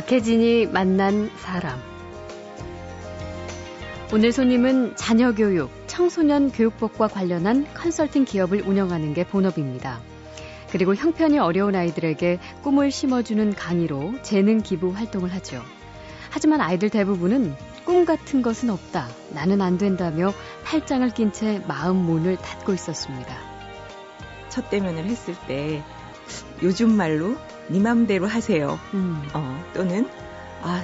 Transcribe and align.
박혜진이 0.00 0.68
만난 0.68 1.30
사람. 1.36 1.78
오늘 4.14 4.32
손님은 4.32 4.96
자녀 4.96 5.34
교육, 5.34 5.70
청소년 5.88 6.50
교육법과 6.50 7.08
관련한 7.08 7.66
컨설팅 7.74 8.24
기업을 8.24 8.62
운영하는 8.62 9.12
게 9.12 9.26
본업입니다. 9.26 10.00
그리고 10.70 10.94
형편이 10.94 11.38
어려운 11.38 11.76
아이들에게 11.76 12.38
꿈을 12.62 12.90
심어주는 12.90 13.52
강의로 13.52 14.14
재능 14.22 14.62
기부 14.62 14.88
활동을 14.88 15.34
하죠. 15.34 15.62
하지만 16.30 16.62
아이들 16.62 16.88
대부분은 16.88 17.54
꿈 17.84 18.06
같은 18.06 18.40
것은 18.40 18.70
없다. 18.70 19.06
나는 19.34 19.60
안 19.60 19.76
된다며 19.76 20.32
팔짱을 20.64 21.10
낀 21.10 21.30
채 21.30 21.62
마음 21.68 21.96
문을 21.96 22.38
닫고 22.38 22.72
있었습니다. 22.72 23.36
첫 24.48 24.70
대면을 24.70 25.04
했을 25.04 25.34
때 25.46 25.84
요즘 26.62 26.90
말로 26.90 27.36
네 27.70 27.78
맘대로 27.78 28.26
하세요. 28.26 28.78
음. 28.94 29.22
어, 29.32 29.64
또는 29.74 30.08
아, 30.62 30.82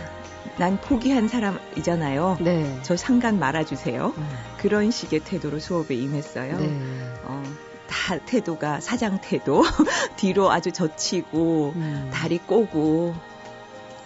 난 0.57 0.81
포기한 0.81 1.29
사람이잖아요. 1.29 2.39
네. 2.41 2.79
저 2.83 2.97
상관 2.97 3.39
말아주세요. 3.39 4.15
음. 4.17 4.29
그런 4.59 4.91
식의 4.91 5.21
태도로 5.21 5.59
수업에 5.59 5.95
임했어요. 5.95 6.59
네. 6.59 6.81
어, 7.25 7.43
다 7.89 8.19
태도가 8.19 8.81
사장 8.81 9.21
태도. 9.21 9.63
뒤로 10.17 10.51
아주 10.51 10.71
젖히고 10.71 11.73
음. 11.75 12.11
다리 12.13 12.39
꼬고 12.39 13.15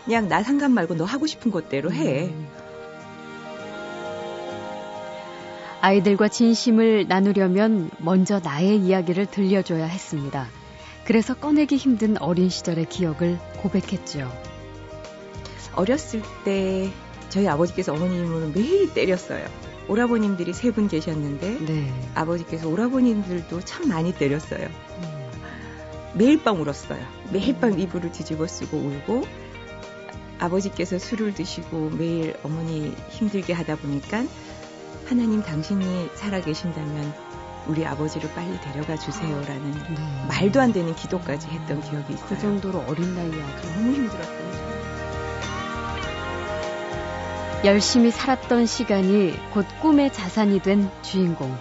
그냥 0.07 0.29
나 0.29 0.43
상관 0.43 0.73
말고 0.73 0.97
너 0.97 1.05
하고 1.05 1.27
싶은 1.27 1.51
것대로 1.51 1.93
해. 1.93 2.29
음. 2.29 2.49
아이들과 5.83 6.29
진심을 6.29 7.07
나누려면 7.09 7.91
먼저 7.99 8.39
나의 8.39 8.79
이야기를 8.79 9.27
들려줘야 9.27 9.87
했습니다. 9.87 10.49
그래서 11.11 11.35
꺼내기 11.35 11.75
힘든 11.75 12.17
어린 12.23 12.49
시절의 12.49 12.85
기억을 12.89 13.37
고백했죠. 13.57 14.31
어렸을 15.75 16.23
때 16.45 16.89
저희 17.31 17.49
아버지께서 17.49 17.93
어머님을 17.93 18.53
매일 18.55 18.95
때렸어요. 18.95 19.45
오라버님들이 19.89 20.53
세 20.53 20.71
분 20.71 20.87
계셨는데 20.87 21.67
네. 21.67 21.93
아버지께서 22.15 22.69
오라버님들도 22.69 23.61
참 23.63 23.89
많이 23.89 24.15
때렸어요. 24.15 24.69
음. 24.69 25.31
매일 26.15 26.45
밤 26.45 26.61
울었어요. 26.61 27.05
매일 27.33 27.59
밤 27.59 27.77
이불을 27.77 28.13
뒤집어 28.13 28.47
쓰고 28.47 28.77
울고 28.77 29.27
아버지께서 30.39 31.01
술을 31.01 31.35
드시고 31.35 31.91
매일 31.91 32.37
어머니 32.45 32.95
힘들게 33.09 33.53
하다 33.53 33.79
보니까 33.79 34.23
하나님 35.07 35.43
당신이 35.43 36.11
살아 36.15 36.41
계신다면 36.41 37.13
우리 37.67 37.87
아버지를 37.87 38.33
빨리 38.35 38.61
데려가 38.61 38.97
주세요라는 38.97 39.73
네. 39.73 40.27
말도 40.29 40.61
안 40.61 40.73
되는 40.73 40.95
기도까지 40.95 41.49
했던 41.49 41.81
기억이 41.81 42.15
있어요. 42.15 42.29
그 42.29 42.39
정도로 42.39 42.85
어린 42.87 43.15
나이에 43.15 43.43
아주 43.43 43.73
너무 43.75 43.93
힘들었어요. 43.93 44.51
열심히 47.65 48.11
살았던 48.11 48.65
시간이 48.67 49.35
곧 49.53 49.67
꿈의 49.83 50.13
자산이 50.13 50.61
된 50.61 50.91
주인공. 51.03 51.57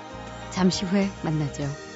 잠시 0.50 0.86
후에 0.86 1.10
만나죠. 1.24 1.89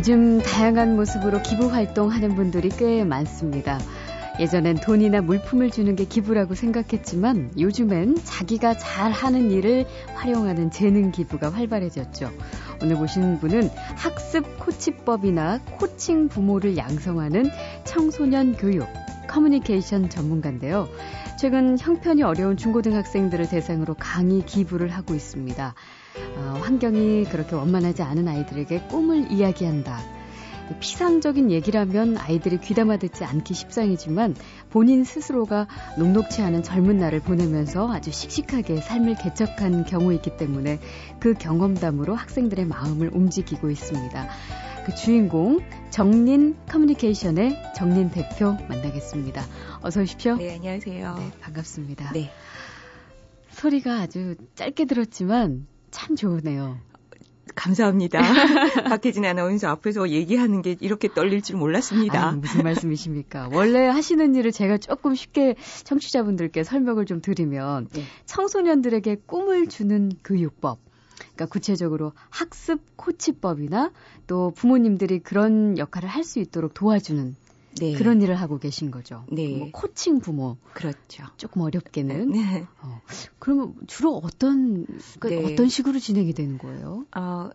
요즘 0.00 0.40
다양한 0.40 0.96
모습으로 0.96 1.42
기부 1.42 1.70
활동하는 1.70 2.34
분들이 2.34 2.70
꽤 2.70 3.04
많습니다. 3.04 3.78
예전엔 4.40 4.76
돈이나 4.76 5.20
물품을 5.20 5.70
주는 5.70 5.94
게 5.94 6.06
기부라고 6.06 6.54
생각했지만 6.54 7.50
요즘엔 7.58 8.16
자기가 8.24 8.78
잘 8.78 9.12
하는 9.12 9.50
일을 9.50 9.84
활용하는 10.14 10.70
재능 10.70 11.10
기부가 11.10 11.50
활발해졌죠. 11.50 12.30
오늘 12.82 12.96
모신 12.96 13.38
분은 13.40 13.68
학습 13.96 14.58
코치법이나 14.58 15.60
코칭 15.78 16.28
부모를 16.28 16.78
양성하는 16.78 17.50
청소년 17.84 18.56
교육, 18.56 18.88
커뮤니케이션 19.28 20.08
전문가인데요. 20.08 20.88
최근 21.38 21.78
형편이 21.78 22.22
어려운 22.22 22.56
중고등학생들을 22.56 23.50
대상으로 23.50 23.96
강의 23.98 24.46
기부를 24.46 24.88
하고 24.88 25.14
있습니다. 25.14 25.74
어, 26.36 26.60
환경이 26.62 27.24
그렇게 27.24 27.54
원만하지 27.54 28.02
않은 28.02 28.28
아이들에게 28.28 28.88
꿈을 28.88 29.30
이야기한다. 29.30 30.20
피상적인 30.78 31.50
얘기라면 31.50 32.16
아이들이 32.16 32.58
귀담아 32.58 32.98
듣지 32.98 33.24
않기 33.24 33.54
십상이지만 33.54 34.36
본인 34.70 35.02
스스로가 35.02 35.66
녹록치 35.98 36.42
않은 36.42 36.62
젊은 36.62 36.98
날을 36.98 37.20
보내면서 37.20 37.90
아주 37.92 38.12
씩씩하게 38.12 38.80
삶을 38.80 39.16
개척한 39.16 39.84
경우이기 39.84 40.36
때문에 40.36 40.78
그 41.18 41.34
경험담으로 41.34 42.14
학생들의 42.14 42.66
마음을 42.66 43.10
움직이고 43.12 43.68
있습니다. 43.68 44.28
그 44.86 44.94
주인공 44.94 45.60
정린 45.90 46.56
커뮤니케이션의 46.68 47.74
정린 47.76 48.10
대표 48.10 48.56
만나겠습니다. 48.68 49.44
어서 49.82 50.00
오십시오. 50.02 50.36
네, 50.36 50.54
안녕하세요. 50.54 51.14
네, 51.16 51.30
반갑습니다. 51.40 52.12
네. 52.12 52.30
소리가 53.50 54.00
아주 54.00 54.36
짧게 54.54 54.86
들었지만 54.86 55.66
참 55.90 56.16
좋으네요. 56.16 56.78
감사합니다. 57.54 58.20
박혜진 58.88 59.24
아나운서 59.24 59.68
앞에서 59.68 60.08
얘기하는 60.10 60.62
게 60.62 60.76
이렇게 60.80 61.08
떨릴 61.12 61.42
줄 61.42 61.56
몰랐습니다. 61.56 62.28
아니, 62.28 62.38
무슨 62.38 62.62
말씀이십니까? 62.62 63.50
원래 63.52 63.86
하시는 63.86 64.34
일을 64.34 64.52
제가 64.52 64.78
조금 64.78 65.14
쉽게 65.14 65.56
청취자분들께 65.84 66.62
설명을 66.62 67.06
좀 67.06 67.20
드리면 67.20 67.88
네. 67.92 68.04
청소년들에게 68.26 69.22
꿈을 69.26 69.66
주는 69.66 70.10
교육법. 70.24 70.78
그러니까 71.18 71.46
구체적으로 71.46 72.12
학습 72.30 72.80
코치법이나 72.96 73.90
또 74.26 74.52
부모님들이 74.56 75.18
그런 75.18 75.76
역할을 75.76 76.08
할 76.08 76.24
수 76.24 76.38
있도록 76.38 76.72
도와주는 76.74 77.34
네. 77.78 77.92
그런 77.94 78.20
일을 78.20 78.34
하고 78.34 78.58
계신 78.58 78.90
거죠. 78.90 79.24
네. 79.30 79.56
뭐 79.56 79.68
코칭 79.72 80.20
부모 80.20 80.56
그렇죠. 80.74 81.24
조금 81.36 81.62
어렵게는. 81.62 82.30
네. 82.30 82.66
어, 82.82 83.00
그러면 83.38 83.74
주로 83.86 84.16
어떤 84.16 84.86
그러니까 85.18 85.46
네. 85.46 85.52
어떤 85.52 85.68
식으로 85.68 85.98
진행이 85.98 86.32
되는 86.32 86.58
거예요? 86.58 87.06
어, 87.14 87.50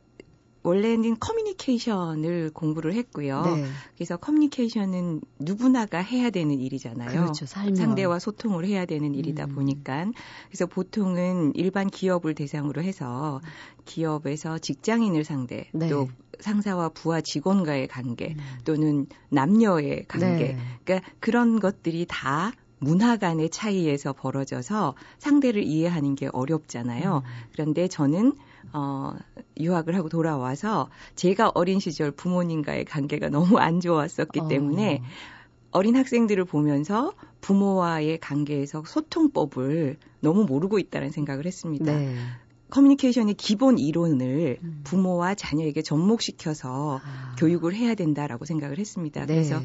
원래는 0.65 1.19
커뮤니케이션을 1.19 2.49
공부를 2.51 2.93
했고요. 2.93 3.43
네. 3.43 3.65
그래서 3.95 4.17
커뮤니케이션은 4.17 5.21
누구나가 5.37 5.99
해야 5.99 6.31
되는 6.31 6.59
일이잖아요. 6.59 7.21
그렇죠. 7.21 7.45
상대와 7.45 8.17
소통을 8.17 8.65
해야 8.65 8.85
되는 8.85 9.13
일이다 9.13 9.45
음. 9.45 9.55
보니까 9.55 10.07
그래서 10.47 10.65
보통은 10.65 11.53
일반 11.55 11.87
기업을 11.87 12.33
대상으로 12.33 12.81
해서 12.81 13.41
기업에서 13.85 14.57
직장인을 14.57 15.23
상대 15.23 15.69
네. 15.71 15.87
또 15.87 16.09
상사와 16.39 16.89
부하 16.89 17.21
직원과의 17.21 17.87
관계 17.87 18.35
음. 18.37 18.39
또는 18.65 19.05
남녀의 19.29 20.05
관계 20.07 20.55
네. 20.55 20.57
그러니까 20.83 21.07
그런 21.19 21.59
것들이 21.59 22.07
다 22.09 22.51
문화 22.79 23.17
간의 23.17 23.51
차이에서 23.51 24.13
벌어져서 24.13 24.95
상대를 25.19 25.63
이해하는 25.63 26.15
게 26.15 26.27
어렵잖아요. 26.33 27.23
음. 27.23 27.49
그런데 27.53 27.87
저는 27.87 28.33
어 28.73 29.13
유학을 29.59 29.95
하고 29.95 30.09
돌아와서 30.09 30.89
제가 31.15 31.51
어린 31.55 31.79
시절 31.79 32.11
부모님과의 32.11 32.85
관계가 32.85 33.29
너무 33.29 33.57
안 33.57 33.79
좋았었기 33.79 34.41
어. 34.41 34.47
때문에 34.47 35.01
어린 35.71 35.95
학생들을 35.97 36.45
보면서 36.45 37.13
부모와의 37.41 38.19
관계에서 38.19 38.83
소통법을 38.85 39.97
너무 40.21 40.45
모르고 40.45 40.79
있다는 40.79 41.11
생각을 41.11 41.45
했습니다. 41.45 41.85
네. 41.85 42.15
커뮤니케이션의 42.69 43.35
기본 43.35 43.77
이론을 43.77 44.57
음. 44.63 44.81
부모와 44.83 45.35
자녀에게 45.35 45.81
접목시켜서 45.81 47.01
아. 47.03 47.35
교육을 47.37 47.75
해야 47.75 47.93
된다라고 47.93 48.45
생각을 48.45 48.79
했습니다. 48.79 49.25
네. 49.25 49.33
그래서 49.33 49.61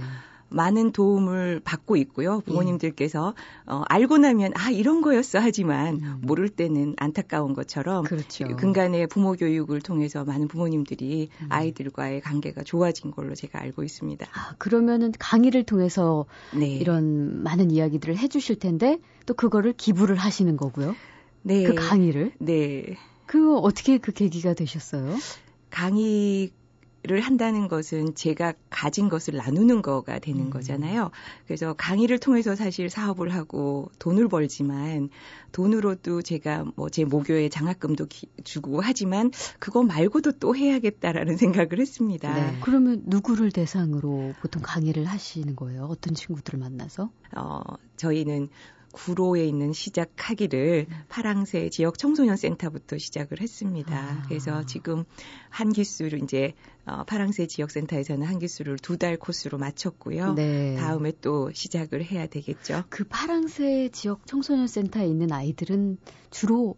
많은 0.50 0.93
도움을 0.93 1.61
받고 1.64 1.97
있고요. 1.97 2.41
부모님들께서 2.41 3.35
어, 3.67 3.82
알고 3.88 4.19
나면 4.19 4.52
아 4.55 4.70
이런 4.70 5.00
거였어 5.00 5.38
하지만 5.38 6.00
음. 6.02 6.19
모를 6.23 6.49
때는 6.49 6.94
안타까운 6.99 7.55
것처럼 7.55 8.05
그렇죠. 8.05 8.44
근간의 8.56 9.06
부모 9.06 9.32
교육을 9.32 9.81
통해서 9.81 10.25
많은 10.25 10.49
부모님들이 10.49 11.29
음. 11.41 11.47
아이들과의 11.49 12.20
관계가 12.20 12.62
좋아진 12.64 13.11
걸로 13.11 13.35
제가 13.35 13.61
알고 13.61 13.82
있습니다. 13.82 14.26
아, 14.32 14.55
그러면은 14.58 15.12
강의를 15.19 15.64
통해서 15.64 16.26
네. 16.53 16.69
이런 16.69 17.43
많은 17.43 17.70
이야기들을 17.70 18.17
해주실 18.17 18.58
텐데 18.58 18.99
또 19.26 19.35
그거를 19.35 19.73
기부를 19.73 20.17
하시는 20.17 20.56
거고요. 20.56 20.94
네. 21.43 21.62
그 21.62 21.75
강의를 21.75 22.32
네. 22.38 22.96
그 23.26 23.56
어떻게 23.56 23.99
그 23.99 24.12
계기가 24.12 24.55
되셨어요? 24.55 25.17
강의 25.70 26.50
를 27.02 27.20
한다는 27.23 27.67
것은 27.69 28.14
제가 28.14 28.52
가진 28.69 29.08
것을 29.08 29.35
나누는 29.35 29.81
거가 29.81 30.19
되는 30.19 30.43
음. 30.47 30.50
거잖아요. 30.50 31.11
그래서 31.47 31.73
강의를 31.73 32.19
통해서 32.19 32.55
사실 32.55 32.91
사업을 32.91 33.32
하고 33.32 33.91
돈을 33.99 34.29
벌지만 34.29 35.08
돈으로도 35.52 36.20
제가 36.20 36.67
뭐 36.76 36.91
제 36.91 37.06
모교에 37.06 37.49
장학금도 37.49 38.05
기- 38.06 38.29
주고 38.44 38.82
하지만 38.82 39.31
그거 39.58 39.82
말고도 39.82 40.32
또 40.32 40.55
해야겠다라는 40.55 41.37
생각을 41.69 41.79
했습니다. 41.81 42.35
네. 42.35 42.58
그러면 42.61 43.03
누구를 43.06 43.50
대상으로 43.50 44.35
보통 44.43 44.61
강의를 44.62 45.06
하시는 45.06 45.56
거예요? 45.56 45.85
어떤 45.85 46.14
친구들을 46.14 46.58
만나서? 46.58 47.11
어, 47.35 47.61
저희는 47.96 48.50
구로에 48.93 49.45
있는 49.47 49.73
시작하기를 49.73 50.87
파랑새 51.09 51.69
지역 51.71 51.99
청소년 51.99 52.37
센터부터 52.37 52.99
시작을 52.99 53.41
했습니다. 53.41 53.97
아. 53.97 54.23
그래서 54.29 54.65
지금 54.67 55.05
한 55.49 55.73
기수를 55.73 56.23
이제 56.23 56.55
어, 56.87 57.05
파랑새 57.05 57.47
지역 57.47 57.71
센터에서는 57.71 58.27
한 58.27 58.39
기수를 58.39 58.77
두 58.79 58.97
달 59.01 59.17
코스로 59.17 59.57
마쳤고요. 59.57 60.35
네. 60.35 60.75
다음에 60.77 61.13
또 61.23 61.51
시작을 61.53 62.05
해야 62.05 62.27
되겠죠. 62.27 62.85
그 62.91 63.05
파랑새 63.09 63.89
지역 63.93 64.27
청소년 64.27 64.67
센터에 64.67 65.07
있는 65.07 65.33
아이들은 65.33 65.97
주로 66.31 66.77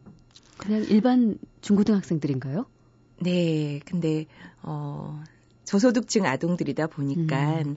그냥 0.57 0.85
일반 0.85 1.37
중고등학생들인가요? 1.63 2.67
네. 3.21 3.81
근데 3.85 4.27
어 4.63 5.23
저소득층 5.65 6.27
아동들이다 6.27 6.87
보니까 6.89 7.63
음. 7.63 7.77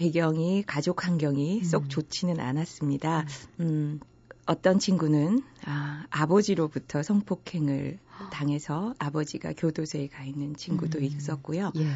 배경이 0.00 0.62
가족 0.66 1.04
환경이 1.04 1.62
쏙 1.62 1.82
음. 1.82 1.88
좋지는 1.90 2.40
않았습니다. 2.40 3.26
음, 3.60 4.00
어떤 4.46 4.78
친구는 4.78 5.42
아, 5.66 6.06
아버지로부터 6.08 7.02
성폭행을 7.02 7.98
당해서 8.32 8.94
아버지가 8.98 9.52
교도소에 9.52 10.08
가 10.08 10.24
있는 10.24 10.56
친구도 10.56 11.00
음. 11.00 11.04
있었고요. 11.04 11.72
예. 11.76 11.86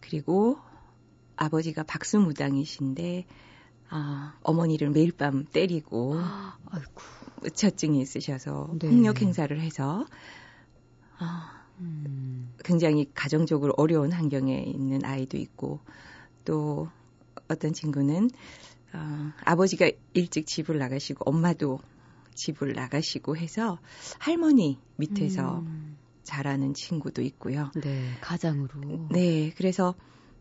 그리고 0.00 0.58
아버지가 1.36 1.84
박수무당이신데 1.84 3.24
아, 3.88 4.34
어머니를 4.42 4.90
매일 4.90 5.12
밤 5.12 5.46
때리고 5.50 6.16
아이고. 6.68 7.00
의처증이 7.40 8.02
있으셔서 8.02 8.68
네. 8.80 8.90
폭력 8.90 9.22
행사를 9.22 9.58
해서 9.58 10.04
아, 11.18 11.64
음. 11.80 12.52
굉장히 12.62 13.10
가정적으로 13.14 13.72
어려운 13.78 14.12
환경에 14.12 14.62
있는 14.62 15.06
아이도 15.06 15.38
있고 15.38 15.80
또 16.44 16.90
어떤 17.48 17.72
친구는 17.72 18.30
어, 18.92 19.32
아버지가 19.44 19.90
일찍 20.14 20.46
집을 20.46 20.78
나가시고 20.78 21.28
엄마도 21.28 21.80
집을 22.34 22.74
나가시고 22.74 23.36
해서 23.36 23.78
할머니 24.18 24.78
밑에서 24.96 25.60
음. 25.60 25.96
자라는 26.22 26.74
친구도 26.74 27.22
있고요. 27.22 27.70
네, 27.74 28.16
가장으로. 28.20 29.08
네, 29.10 29.52
그래서 29.56 29.94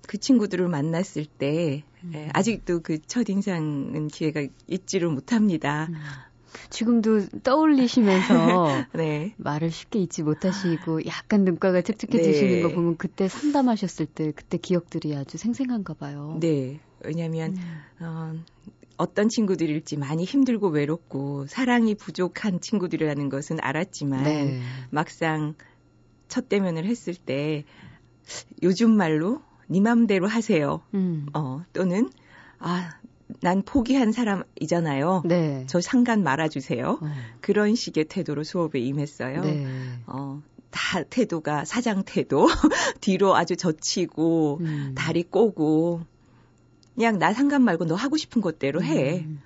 그 0.08 0.18
친구들을 0.18 0.68
만났을 0.68 1.26
때 1.26 1.84
음. 2.04 2.12
예, 2.14 2.30
아직도 2.34 2.82
그 2.82 3.00
첫인상은 3.00 4.08
기회가 4.08 4.46
잊지를 4.68 5.10
못합니다. 5.10 5.86
음. 5.86 5.96
지금도 6.70 7.28
떠올리시면서 7.44 8.86
네. 8.94 9.34
말을 9.38 9.72
쉽게 9.72 10.00
잊지 10.00 10.24
못하시고 10.24 11.06
약간 11.06 11.44
눈가가 11.44 11.82
촉촉해지시는 11.82 12.54
네. 12.56 12.62
거 12.62 12.70
보면 12.70 12.98
그때 12.98 13.28
상담하셨을 13.28 14.06
때 14.06 14.32
그때 14.32 14.58
기억들이 14.58 15.16
아주 15.16 15.38
생생한가 15.38 15.94
봐요. 15.96 16.38
네. 16.40 16.80
왜냐하면 17.04 17.56
음. 17.58 17.82
어, 18.00 18.34
어떤 18.98 19.30
친구들일지 19.30 19.98
많이 19.98 20.24
힘들고 20.24 20.70
외롭고 20.70 21.46
사랑이 21.48 21.96
부족한 21.96 22.62
친구들이라는 22.62 23.30
것은 23.30 23.58
알았지만 23.62 24.24
네. 24.24 24.62
막상 24.90 25.56
첫 26.28 26.50
대면을 26.50 26.86
했을 26.86 27.16
때 27.16 27.66
요즘 28.64 28.92
말로 28.92 29.42
네 29.68 29.82
맘대로 29.82 30.28
하세요. 30.28 30.82
음. 30.94 31.28
어, 31.34 31.64
또는 31.74 32.10
아, 32.60 32.92
난 33.42 33.64
포기한 33.64 34.12
사람이잖아요. 34.12 35.24
네. 35.26 35.66
저 35.68 35.82
상관 35.82 36.24
말아주세요. 36.24 37.00
어. 37.02 37.12
그런 37.42 37.76
식의 37.76 38.06
태도로 38.06 38.44
수업에 38.44 38.80
임했어요. 38.80 39.42
네. 39.42 39.66
어, 40.08 40.42
다 40.72 41.04
태도가 41.04 41.66
사장 41.66 42.04
태도. 42.06 42.46
뒤로 43.02 43.36
아주 43.36 43.56
젖히고, 43.56 44.60
음. 44.62 44.92
다리 44.96 45.24
꼬고, 45.24 46.02
그냥 46.94 47.18
나 47.20 47.34
상관 47.34 47.62
말고 47.64 47.86
너 47.86 47.96
하고 47.96 48.18
싶은 48.18 48.42
것대로 48.42 48.84
해. 48.84 49.20
음. 49.26 49.42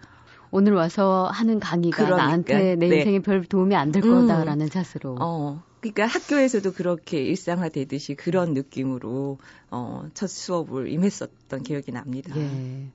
오늘 0.52 0.74
와서 0.74 1.30
하는 1.32 1.60
강의가 1.60 1.98
그러니까, 2.04 2.26
나한테 2.26 2.76
내 2.76 2.88
네. 2.88 2.98
인생에 2.98 3.20
별 3.20 3.46
도움이 3.46 3.76
안 3.76 3.92
될 3.92 4.02
거다라는 4.02 4.66
음. 4.66 4.70
자세로. 4.70 5.18
어. 5.20 5.64
그러니까 5.80 6.08
학교에서도 6.08 6.74
그렇게 6.74 7.24
일상화되듯이 7.24 8.16
그런 8.16 8.54
느낌으로 8.54 9.38
어, 9.72 10.10
첫 10.14 10.28
수업을 10.28 10.92
임했었던 10.92 11.64
기억이 11.64 11.92
납니다. 11.92 12.36
예. 12.36 12.88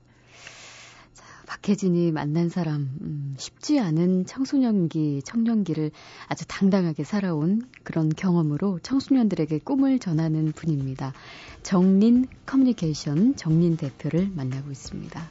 박혜진이 1.45 2.11
만난 2.11 2.49
사람, 2.49 2.89
음, 3.01 3.35
쉽지 3.37 3.79
않은 3.79 4.25
청소년기, 4.25 5.21
청년기를 5.23 5.91
아주 6.27 6.45
당당하게 6.47 7.03
살아온 7.03 7.69
그런 7.83 8.09
경험으로 8.09 8.79
청소년들에게 8.79 9.59
꿈을 9.59 9.99
전하는 9.99 10.51
분입니다. 10.51 11.13
정린 11.63 12.27
커뮤니케이션 12.45 13.35
정린 13.35 13.77
대표를 13.77 14.31
만나고 14.35 14.71
있습니다. 14.71 15.29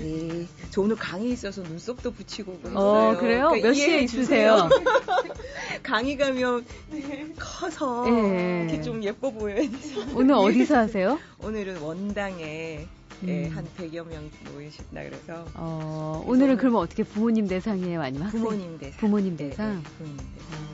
네. 0.00 0.63
저 0.74 0.80
오늘 0.80 0.96
강의 0.96 1.30
있어서 1.30 1.62
눈썹도 1.62 2.10
붙이고 2.10 2.58
그랬어요. 2.58 2.76
어, 2.76 3.16
그래요? 3.16 3.50
그러니까 3.50 3.68
몇 3.68 3.74
시에 3.74 4.00
있으세요? 4.00 4.68
강의 5.84 6.16
가면 6.16 6.66
커서 7.38 8.10
네. 8.10 8.62
이렇게 8.64 8.82
좀 8.82 9.00
예뻐 9.04 9.30
보여야 9.30 9.60
돼서. 9.70 10.00
오늘 10.16 10.34
어디서 10.34 10.76
하세요? 10.76 11.20
오늘은 11.38 11.78
원당에 11.80 12.88
예, 13.24 13.46
음. 13.46 13.50
한 13.54 13.64
100여 13.78 14.04
명 14.08 14.28
모이신다 14.52 15.04
그래서. 15.04 15.46
어, 15.54 16.24
오늘은 16.26 16.56
그러면 16.56 16.80
어떻게 16.80 17.04
부모님 17.04 17.46
대상이에요? 17.46 18.02
아니면 18.02 18.26
학생? 18.26 18.40
부모님 18.42 18.78
대상. 18.78 18.98
부모님 18.98 19.36
대상? 19.36 19.68
네, 19.68 19.76
네, 19.76 19.82
부모님 19.96 20.16
대상. 20.16 20.64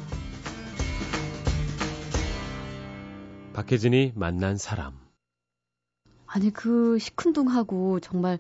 박혜진이 3.52 4.12
만난 4.14 4.56
사람. 4.56 4.94
아니, 6.26 6.50
그 6.50 6.99
시큰둥하고 6.99 8.00
정말 8.00 8.38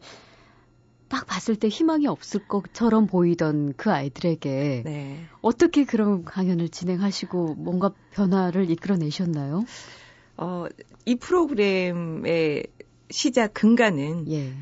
딱 1.10 1.26
봤을 1.26 1.56
때 1.56 1.66
희망이 1.66 2.06
없을 2.06 2.46
것처럼 2.46 3.08
보이던 3.08 3.74
그 3.76 3.90
아이들에게 3.90 4.82
네. 4.84 5.24
어떻게 5.42 5.84
그런 5.84 6.24
강연을 6.24 6.68
진행하시고 6.68 7.56
뭔가 7.56 7.92
변화를 8.12 8.70
이끌어내셨나요? 8.70 9.64
어, 10.36 10.66
이 11.04 11.16
프로그램의 11.16 12.62
시작 13.10 13.52
근간은 13.54 14.30
예. 14.30 14.52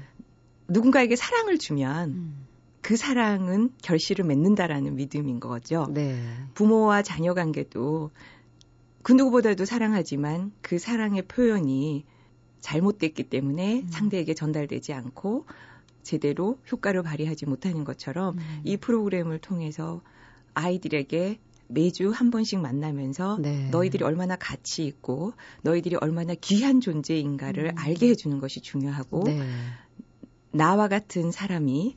누군가에게 0.69 1.17
사랑을 1.17 1.59
주면 1.59 2.11
음. 2.11 2.47
그 2.81 2.97
사랑은 2.97 3.71
결실을 3.83 4.25
맺는다라는 4.25 4.97
믿음인 4.97 5.40
거죠. 5.40 5.87
네. 5.93 6.19
부모와 6.55 7.02
자녀 7.02 7.35
관계도 7.35 8.11
그 9.02 9.12
누구보다도 9.12 9.67
사랑하지만 9.67 10.52
그 10.62 10.78
사랑의 10.78 11.26
표현이 11.28 12.07
잘못됐기 12.61 13.25
때문에 13.25 13.81
음. 13.83 13.88
상대에게 13.90 14.33
전달되지 14.33 14.95
않고 14.95 15.45
제대로 16.02 16.59
효과를 16.71 17.02
발휘하지 17.02 17.47
못하는 17.47 17.85
것처럼 17.85 18.38
음. 18.38 18.61
이 18.64 18.76
프로그램을 18.76 19.38
통해서 19.38 20.00
아이들에게 20.55 21.38
매주 21.69 22.11
한 22.11 22.31
번씩 22.31 22.61
만나면서 22.61 23.38
네. 23.40 23.69
너희들이 23.71 24.02
얼마나 24.02 24.37
가치 24.37 24.85
있고 24.87 25.35
너희들이 25.62 25.97
얼마나 26.00 26.35
귀한 26.35 26.81
존재인가를 26.81 27.67
음. 27.67 27.75
알게 27.76 28.09
해주는 28.09 28.38
것이 28.40 28.61
중요하고 28.61 29.25
네. 29.25 29.43
나와 30.50 30.88
같은 30.88 31.31
사람이 31.31 31.97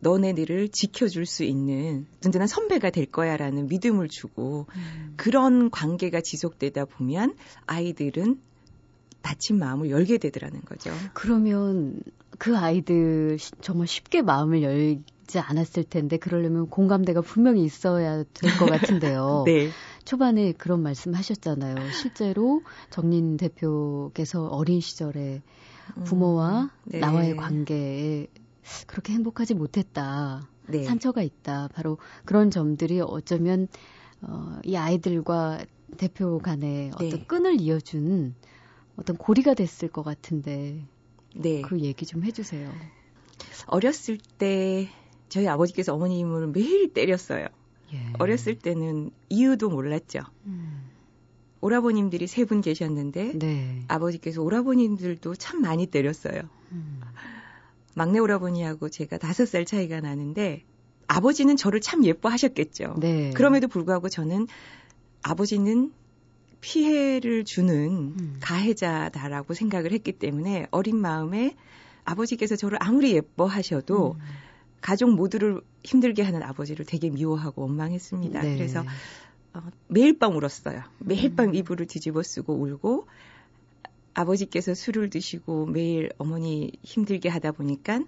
너네들을 0.00 0.70
지켜줄 0.70 1.26
수 1.26 1.44
있는 1.44 2.06
든든한 2.20 2.48
선배가 2.48 2.88
될 2.88 3.04
거야라는 3.04 3.68
믿음을 3.68 4.08
주고 4.08 4.66
음. 4.74 5.12
그런 5.16 5.70
관계가 5.70 6.22
지속되다 6.22 6.86
보면 6.86 7.36
아이들은 7.66 8.40
다친 9.20 9.58
마음을 9.58 9.90
열게 9.90 10.16
되더라는 10.16 10.62
거죠. 10.62 10.90
그러면 11.12 12.00
그 12.40 12.56
아이들 12.56 13.36
정말 13.60 13.86
쉽게 13.86 14.22
마음을 14.22 14.62
열지 14.62 15.38
않았을 15.38 15.84
텐데 15.84 16.16
그러려면 16.16 16.70
공감대가 16.70 17.20
분명히 17.20 17.62
있어야 17.64 18.24
될 18.24 18.58
것 18.58 18.64
같은데요. 18.64 19.42
네. 19.46 19.68
초반에 20.06 20.52
그런 20.52 20.82
말씀 20.82 21.12
하셨잖아요. 21.14 21.90
실제로 21.92 22.62
정린 22.88 23.36
대표께서 23.36 24.46
어린 24.46 24.80
시절에 24.80 25.42
부모와 26.04 26.62
음, 26.62 26.68
네. 26.84 26.98
나와의 27.00 27.36
관계에 27.36 28.26
그렇게 28.86 29.12
행복하지 29.12 29.52
못했다. 29.52 30.48
네. 30.66 30.84
상처가 30.84 31.20
있다. 31.20 31.68
바로 31.74 31.98
그런 32.24 32.50
점들이 32.50 33.02
어쩌면 33.02 33.68
어, 34.22 34.58
이 34.64 34.76
아이들과 34.76 35.58
대표 35.98 36.38
간의 36.38 36.92
어떤 36.94 37.10
네. 37.10 37.24
끈을 37.26 37.60
이어준 37.60 38.34
어떤 38.96 39.16
고리가 39.18 39.52
됐을 39.52 39.88
것 39.88 40.02
같은데 40.02 40.86
네. 41.34 41.62
그 41.62 41.80
얘기 41.80 42.06
좀 42.06 42.24
해주세요. 42.24 42.70
어렸을 43.66 44.18
때 44.38 44.88
저희 45.28 45.46
아버지께서 45.48 45.94
어머님을 45.94 46.48
매일 46.48 46.92
때렸어요. 46.92 47.46
예. 47.92 47.98
어렸을 48.18 48.56
때는 48.58 49.10
이유도 49.28 49.68
몰랐죠. 49.70 50.20
음. 50.46 50.88
오라버님들이 51.60 52.26
세 52.26 52.44
분 52.44 52.60
계셨는데 52.62 53.38
네. 53.38 53.82
아버지께서 53.88 54.42
오라버님들도 54.42 55.34
참 55.34 55.60
많이 55.60 55.86
때렸어요. 55.86 56.42
음. 56.72 57.00
막내 57.94 58.18
오라버니하고 58.18 58.88
제가 58.88 59.18
다섯 59.18 59.46
살 59.46 59.64
차이가 59.64 60.00
나는데 60.00 60.64
아버지는 61.06 61.56
저를 61.56 61.80
참 61.80 62.04
예뻐하셨겠죠. 62.04 62.94
네. 63.00 63.30
그럼에도 63.34 63.68
불구하고 63.68 64.08
저는 64.08 64.46
아버지는 65.22 65.92
피해를 66.60 67.44
주는 67.44 68.14
음. 68.18 68.36
가해자다라고 68.40 69.54
생각을 69.54 69.92
했기 69.92 70.12
때문에 70.12 70.66
어린 70.70 70.96
마음에 70.96 71.56
아버지께서 72.04 72.56
저를 72.56 72.78
아무리 72.80 73.12
예뻐하셔도 73.14 74.16
음. 74.18 74.20
가족 74.80 75.14
모두를 75.14 75.60
힘들게 75.84 76.22
하는 76.22 76.42
아버지를 76.42 76.84
되게 76.84 77.10
미워하고 77.10 77.62
원망했습니다. 77.62 78.42
네. 78.42 78.56
그래서 78.56 78.84
어, 79.52 79.62
매일 79.88 80.18
밤 80.18 80.36
울었어요. 80.36 80.82
매일 80.98 81.34
밤 81.34 81.48
음. 81.48 81.54
이불을 81.54 81.86
뒤집어 81.86 82.22
쓰고 82.22 82.54
울고 82.54 83.06
아버지께서 84.14 84.74
술을 84.74 85.10
드시고 85.10 85.66
매일 85.66 86.10
어머니 86.18 86.72
힘들게 86.82 87.28
하다 87.28 87.52
보니까 87.52 88.00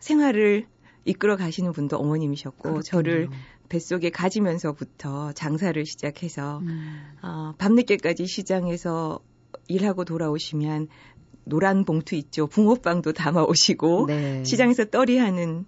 생활을 0.00 0.66
이끌어 1.04 1.36
가시는 1.36 1.72
분도 1.72 1.96
어머님이셨고 1.96 2.62
그렇군요. 2.62 2.82
저를 2.82 3.28
뱃속에 3.70 4.10
가지면서부터 4.10 5.32
장사를 5.32 5.86
시작해서 5.86 6.58
음. 6.58 7.00
어, 7.22 7.54
밤늦게까지 7.56 8.26
시장에서 8.26 9.20
일하고 9.68 10.04
돌아오시면 10.04 10.88
노란 11.44 11.84
봉투 11.84 12.14
있죠. 12.16 12.46
붕어빵도 12.46 13.12
담아 13.12 13.44
오시고 13.44 14.06
네. 14.08 14.44
시장에서 14.44 14.84
떨이 14.84 15.16
하는 15.16 15.64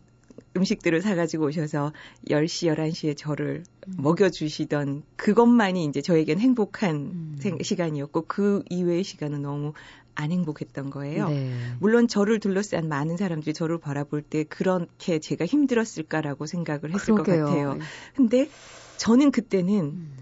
음식들을 0.57 1.01
사가지고 1.01 1.47
오셔서 1.47 1.93
10시, 2.29 2.75
11시에 2.75 3.17
저를 3.17 3.65
음. 3.87 3.95
먹여주시던 3.99 5.05
그것만이 5.17 5.85
이제 5.85 6.03
저에겐 6.03 6.41
행복한 6.41 6.97
음. 6.97 7.59
시간이었고 7.63 8.27
그 8.27 8.63
이외의 8.69 9.03
시간은 9.05 9.43
너무 9.43 9.73
안 10.15 10.31
행복했던 10.31 10.91
거예요. 10.91 11.29
네. 11.29 11.53
물론 11.81 12.09
저를 12.09 12.39
둘러싼 12.39 12.89
많은 12.89 13.17
사람들이 13.17 13.55
저를 13.55 13.79
바라볼 13.79 14.23
때 14.23 14.45
그렇게 14.45 15.19
제가 15.19 15.47
힘들었을까라고 15.47 16.47
생각을 16.47 16.93
했을 16.93 17.15
그러게요. 17.15 17.45
것 17.45 17.51
같아요. 17.51 17.79
근데 18.15 18.49
저는 18.99 19.31
그때는 19.31 19.75
음. 19.81 20.13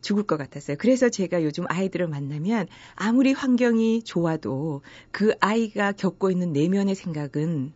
죽을 0.00 0.22
것 0.22 0.36
같았어요. 0.36 0.76
그래서 0.78 1.08
제가 1.08 1.42
요즘 1.42 1.64
아이들을 1.68 2.06
만나면 2.06 2.68
아무리 2.94 3.32
환경이 3.32 4.02
좋아도 4.04 4.82
그 5.10 5.34
아이가 5.40 5.92
겪고 5.92 6.30
있는 6.30 6.52
내면의 6.52 6.94
생각은 6.94 7.72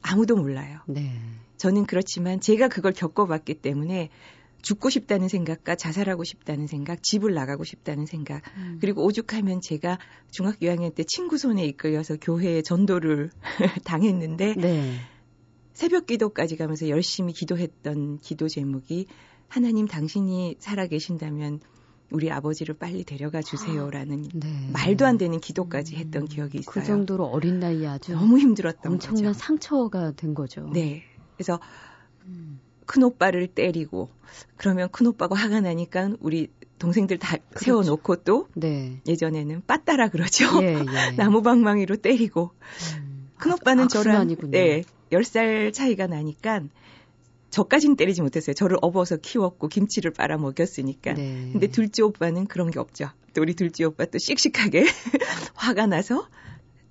아무도 0.00 0.36
몰라요. 0.36 0.80
네. 0.86 1.12
저는 1.56 1.86
그렇지만 1.86 2.40
제가 2.40 2.68
그걸 2.68 2.92
겪어봤기 2.92 3.54
때문에 3.54 4.10
죽고 4.66 4.90
싶다는 4.90 5.28
생각과 5.28 5.76
자살하고 5.76 6.24
싶다는 6.24 6.66
생각, 6.66 7.00
집을 7.00 7.34
나가고 7.34 7.62
싶다는 7.62 8.04
생각, 8.04 8.42
음. 8.56 8.78
그리고 8.80 9.04
오죽하면 9.04 9.60
제가 9.60 9.96
중학교 10.32 10.66
2학년 10.66 10.92
때 10.92 11.04
친구 11.06 11.38
손에 11.38 11.64
이끌려서 11.66 12.16
교회에 12.16 12.62
전도를 12.62 13.30
당했는데 13.84 14.54
네. 14.56 14.96
새벽 15.72 16.06
기도까지 16.06 16.56
가면서 16.56 16.88
열심히 16.88 17.32
기도했던 17.32 18.18
기도 18.18 18.48
제목이 18.48 19.06
하나님 19.46 19.86
당신이 19.86 20.56
살아 20.58 20.88
계신다면 20.88 21.60
우리 22.10 22.32
아버지를 22.32 22.74
빨리 22.74 23.04
데려가 23.04 23.42
주세요라는 23.42 24.24
아, 24.24 24.28
네. 24.34 24.70
말도 24.72 25.06
안 25.06 25.16
되는 25.16 25.38
기도까지 25.38 25.94
했던 25.94 26.22
음, 26.22 26.26
기억이 26.26 26.58
있어요. 26.58 26.72
그 26.72 26.84
정도로 26.84 27.26
어린 27.26 27.60
나이에 27.60 27.86
아주 27.86 28.14
너무 28.14 28.40
힘들었던 28.40 28.94
엄청난 28.94 29.26
거죠. 29.26 29.38
상처가 29.38 30.10
된 30.10 30.34
거죠. 30.34 30.68
네. 30.72 31.04
그래서 31.36 31.60
음. 32.24 32.58
큰 32.86 33.02
오빠를 33.02 33.46
때리고 33.48 34.08
그러면 34.56 34.88
큰 34.90 35.06
오빠가 35.06 35.34
화가 35.34 35.60
나니까 35.60 36.10
우리 36.20 36.48
동생들 36.78 37.18
다 37.18 37.36
그렇죠. 37.50 37.64
세워놓고 37.64 38.16
또 38.16 38.48
네. 38.54 39.00
예전에는 39.06 39.62
빠따라 39.66 40.08
그러죠. 40.08 40.62
예, 40.62 40.74
예. 40.74 41.10
나무방망이로 41.16 41.96
때리고 41.96 42.50
음. 42.98 43.30
큰 43.38 43.52
오빠는 43.52 43.84
아, 43.84 43.88
저랑. 43.88 44.28
네, 44.50 44.82
10살 45.10 45.72
차이가 45.72 46.06
나니까 46.06 46.62
저까지는 47.50 47.96
때리지 47.96 48.22
못했어요. 48.22 48.54
저를 48.54 48.76
업어서 48.82 49.16
키웠고 49.16 49.68
김치를 49.68 50.12
빨아 50.12 50.36
먹였으니까. 50.36 51.14
네. 51.14 51.48
근데 51.52 51.68
둘째 51.68 52.02
오빠는 52.02 52.46
그런 52.46 52.70
게 52.70 52.78
없죠. 52.78 53.08
또 53.34 53.42
우리 53.42 53.54
둘째 53.54 53.84
오빠 53.84 54.04
또 54.04 54.18
씩씩하게 54.18 54.84
화가 55.54 55.86
나서 55.86 56.28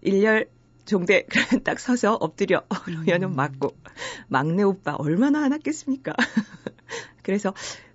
일렬 0.01 0.47
종대 0.85 1.25
그러면 1.27 1.47
딱 1.63 1.79
서서 1.79 2.15
엎드려 2.15 2.63
그러면은 2.85 3.29
음. 3.29 3.35
맞고 3.35 3.75
막내 4.27 4.63
오빠 4.63 4.95
얼마나 4.95 5.41
화났겠습니까? 5.41 6.13
그래서 7.23 7.53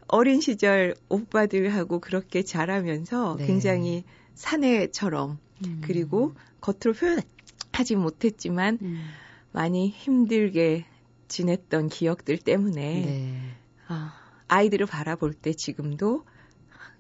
어린 0.09 0.41
시절 0.41 0.95
오빠들하고 1.09 2.01
그렇게 2.01 2.43
자라면서 2.43 3.37
네. 3.39 3.47
굉장히 3.47 4.05
사내처럼 4.35 5.39
음. 5.65 5.81
그리고 5.85 6.35
겉으로 6.61 6.95
표현하지 6.95 7.97
못했지만 7.97 8.79
음. 8.83 9.05
많이 9.53 9.89
힘들게 9.89 10.85
지냈던 11.29 11.89
기억들 11.89 12.39
때문에 12.39 13.05
네. 13.05 13.41
아, 13.87 14.15
아이들을 14.49 14.87
바라볼 14.87 15.33
때 15.33 15.53
지금도 15.53 16.25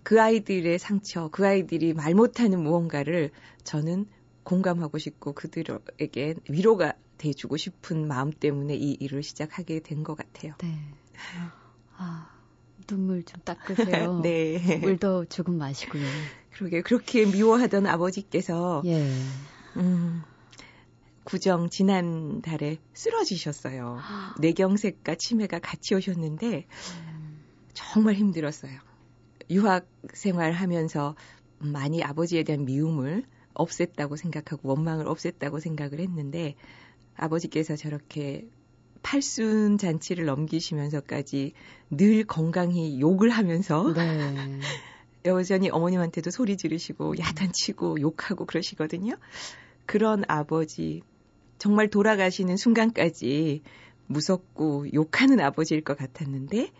그 0.02 0.20
아이들의 0.20 0.78
상처, 0.78 1.28
그 1.28 1.46
아이들이 1.46 1.92
말 1.92 2.14
못하는 2.14 2.62
무언가를 2.62 3.30
저는 3.64 4.06
공감하고 4.54 4.98
싶고 4.98 5.32
그들에게 5.32 6.34
위로가 6.48 6.94
돼주고 7.18 7.56
싶은 7.56 8.08
마음 8.08 8.30
때문에 8.32 8.74
이 8.74 8.96
일을 8.98 9.22
시작하게 9.22 9.80
된 9.80 10.02
것 10.02 10.16
같아요. 10.16 10.54
네. 10.58 10.76
아, 11.96 12.28
눈물 12.88 13.22
좀 13.22 13.40
닦으세요. 13.44 14.20
네. 14.24 14.78
물도 14.78 15.26
조금 15.26 15.56
마시고요. 15.56 16.02
그러게 16.50 16.82
그렇게 16.82 17.26
미워하던 17.26 17.86
아버지께서 17.86 18.82
예. 18.86 18.98
음, 19.76 20.22
구정 21.24 21.68
지난 21.70 22.42
달에 22.42 22.78
쓰러지셨어요. 22.94 24.00
뇌경색과 24.40 25.14
치매가 25.14 25.60
같이 25.60 25.94
오셨는데 25.94 26.66
정말 27.74 28.14
힘들었어요. 28.14 28.80
유학 29.50 29.88
생활하면서 30.12 31.14
많이 31.58 32.02
아버지에 32.02 32.42
대한 32.42 32.64
미움을 32.64 33.24
없앴다고 33.54 34.16
생각하고 34.16 34.68
원망을 34.68 35.06
없앴다고 35.06 35.60
생각을 35.60 36.00
했는데 36.00 36.54
아버지께서 37.16 37.76
저렇게 37.76 38.48
팔순 39.02 39.78
잔치를 39.78 40.26
넘기시면서까지 40.26 41.52
늘 41.90 42.24
건강히 42.24 43.00
욕을 43.00 43.30
하면서 43.30 43.92
네. 43.92 44.58
여전히 45.24 45.68
어머님한테도 45.70 46.30
소리 46.30 46.56
지르시고 46.56 47.18
야단치고 47.18 48.00
욕하고 48.00 48.46
그러시거든요. 48.46 49.16
그런 49.86 50.24
아버지 50.28 51.02
정말 51.58 51.88
돌아가시는 51.88 52.56
순간까지 52.56 53.62
무섭고 54.06 54.92
욕하는 54.94 55.40
아버지일 55.40 55.82
것 55.82 55.96
같았는데 55.96 56.72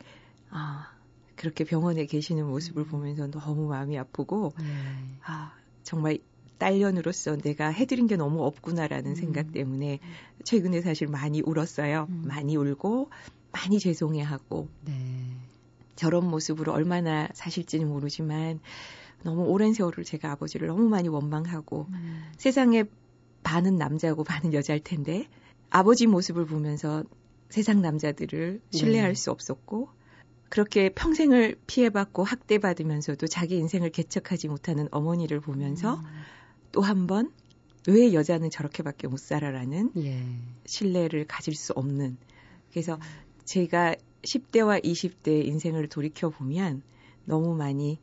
아 0.51 0.91
그렇게 1.37 1.65
병원에 1.65 2.07
계시는 2.07 2.47
모습을 2.47 2.85
보면서 2.85 3.27
너무 3.27 3.69
마음이 3.69 3.99
아프고 3.99 4.53
네. 4.59 4.67
아 5.25 5.55
정말 5.83 6.19
딸년으로서 6.61 7.39
내가 7.39 7.69
해드린 7.71 8.07
게 8.07 8.17
너무 8.17 8.45
없구나라는 8.45 9.13
음. 9.13 9.15
생각 9.17 9.51
때문에 9.51 9.99
최근에 10.45 10.83
사실 10.83 11.09
많이 11.09 11.41
울었어요. 11.41 12.07
음. 12.09 12.25
많이 12.27 12.55
울고 12.55 13.11
많이 13.51 13.81
죄송해하고 13.81 14.69
네. 14.85 14.93
저런 15.97 16.29
모습으로 16.31 16.73
얼마나 16.73 17.29
사실지는 17.35 17.89
모르지만 17.89 18.61
너무 19.23 19.43
오랜 19.43 19.73
세월을 19.73 20.05
제가 20.05 20.31
아버지를 20.33 20.69
너무 20.69 20.89
많이 20.89 21.09
원망하고 21.09 21.87
음. 21.91 22.31
세상에 22.37 22.85
반은 23.43 23.77
남자고 23.77 24.23
반은 24.23 24.55
여자일 24.55 24.81
텐데 24.81 25.27
아버지 25.71 26.07
모습을 26.07 26.47
보면서 26.47 27.05
세상 27.49 27.81
남자들을 27.81 28.61
신뢰할 28.71 29.11
네. 29.11 29.15
수 29.15 29.31
없었고 29.31 29.89
그렇게 30.51 30.91
평생을 30.91 31.57
피해받고 31.67 32.25
학대받으면서도 32.25 33.27
자기 33.29 33.57
인생을 33.57 33.91
개척하지 33.91 34.49
못하는 34.49 34.89
어머니를 34.91 35.41
보면서 35.41 35.95
음. 35.95 36.05
또 36.73 36.83
한 36.83 37.07
번 37.07 37.31
왜 37.87 38.13
여자는 38.13 38.51
저렇게밖에 38.51 39.09
못 39.09 39.19
살아라는 39.19 39.93
예. 39.97 40.23
신뢰를 40.67 41.25
가질 41.27 41.55
수 41.55 41.73
없는 41.73 42.19
그래서 42.71 42.99
제가 43.45 43.95
10대와 44.23 44.85
20대 44.85 45.47
인생을 45.47 45.89
돌이켜 45.89 46.29
보면 46.29 46.83
너무 47.25 47.55
많이 47.55 47.99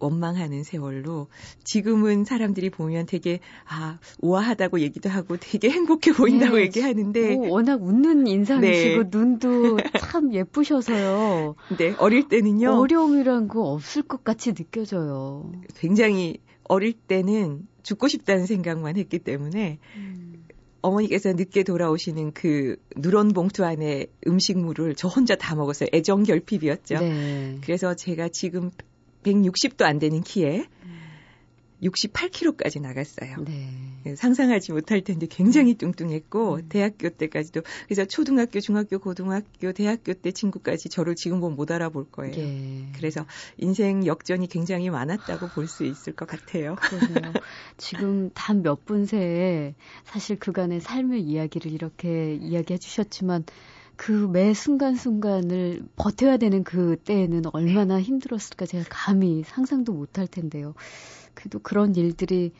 원망하는 0.00 0.64
세월로 0.64 1.28
지금은 1.62 2.24
사람들이 2.24 2.70
보면 2.70 3.06
되게 3.06 3.38
아 3.64 4.00
우아하다고 4.20 4.80
얘기도 4.80 5.08
하고 5.08 5.36
되게 5.36 5.70
행복해 5.70 6.12
보인다고 6.12 6.56
네. 6.56 6.62
얘기하는데 6.62 7.36
오, 7.36 7.50
워낙 7.50 7.80
웃는 7.80 8.26
인상이시고 8.26 9.02
네. 9.04 9.08
눈도 9.12 9.76
참 10.00 10.34
예쁘셔서요. 10.34 11.54
네 11.78 11.94
어릴 11.98 12.26
때는요 12.26 12.72
어려움이란 12.72 13.46
거 13.46 13.62
없을 13.62 14.02
것 14.02 14.24
같이 14.24 14.52
느껴져요. 14.54 15.52
굉장히 15.76 16.38
어릴 16.64 16.92
때는 16.94 17.68
죽고 17.82 18.08
싶다는 18.08 18.46
생각만 18.46 18.96
했기 18.96 19.18
때문에 19.18 19.78
음. 19.96 20.46
어머니께서 20.82 21.32
늦게 21.32 21.62
돌아오시는 21.62 22.32
그 22.32 22.76
누런 22.96 23.28
봉투 23.28 23.64
안에 23.64 24.06
음식물을 24.26 24.94
저 24.96 25.08
혼자 25.08 25.36
다 25.36 25.54
먹었어요. 25.54 25.88
애정 25.92 26.24
결핍이었죠. 26.24 26.98
네. 26.98 27.58
그래서 27.62 27.94
제가 27.94 28.28
지금 28.28 28.70
160도 29.22 29.82
안 29.82 29.98
되는 29.98 30.20
키에 30.22 30.66
68kg까지 31.82 32.80
나갔어요. 32.80 33.36
네. 33.44 33.68
예, 34.06 34.16
상상하지 34.16 34.72
못할 34.72 35.00
텐데 35.02 35.26
굉장히 35.28 35.74
뚱뚱했고 35.74 36.54
음. 36.56 36.66
대학교 36.68 37.08
때까지도 37.08 37.62
그래서 37.86 38.04
초등학교, 38.04 38.60
중학교, 38.60 38.98
고등학교, 38.98 39.72
대학교 39.72 40.12
때 40.14 40.32
친구까지 40.32 40.88
저를 40.88 41.14
지금 41.14 41.40
보면 41.40 41.56
못 41.56 41.70
알아볼 41.70 42.10
거예요. 42.10 42.34
예. 42.36 42.86
그래서 42.96 43.26
인생 43.56 44.06
역전이 44.06 44.48
굉장히 44.48 44.90
많았다고 44.90 45.48
볼 45.48 45.66
수 45.68 45.84
있을 45.84 46.12
것 46.14 46.26
같아요. 46.28 46.74
그러네요. 46.76 47.32
지금 47.78 48.30
단 48.34 48.62
몇 48.62 48.84
분 48.84 49.06
새에 49.06 49.74
사실 50.04 50.36
그간의 50.38 50.80
삶의 50.80 51.22
이야기를 51.22 51.70
이렇게 51.72 52.34
이야기해 52.34 52.78
주셨지만 52.78 53.44
그매 53.96 54.54
순간순간을 54.54 55.84
버텨야 55.96 56.36
되는 56.36 56.64
그 56.64 56.96
때에는 56.96 57.42
얼마나 57.52 58.00
힘들었을까 58.00 58.66
제가 58.66 58.84
감히 58.88 59.44
상상도 59.44 59.92
못할 59.92 60.26
텐데요. 60.26 60.74
그래도 61.34 61.58
그런 61.58 61.94
일들이 61.96 62.52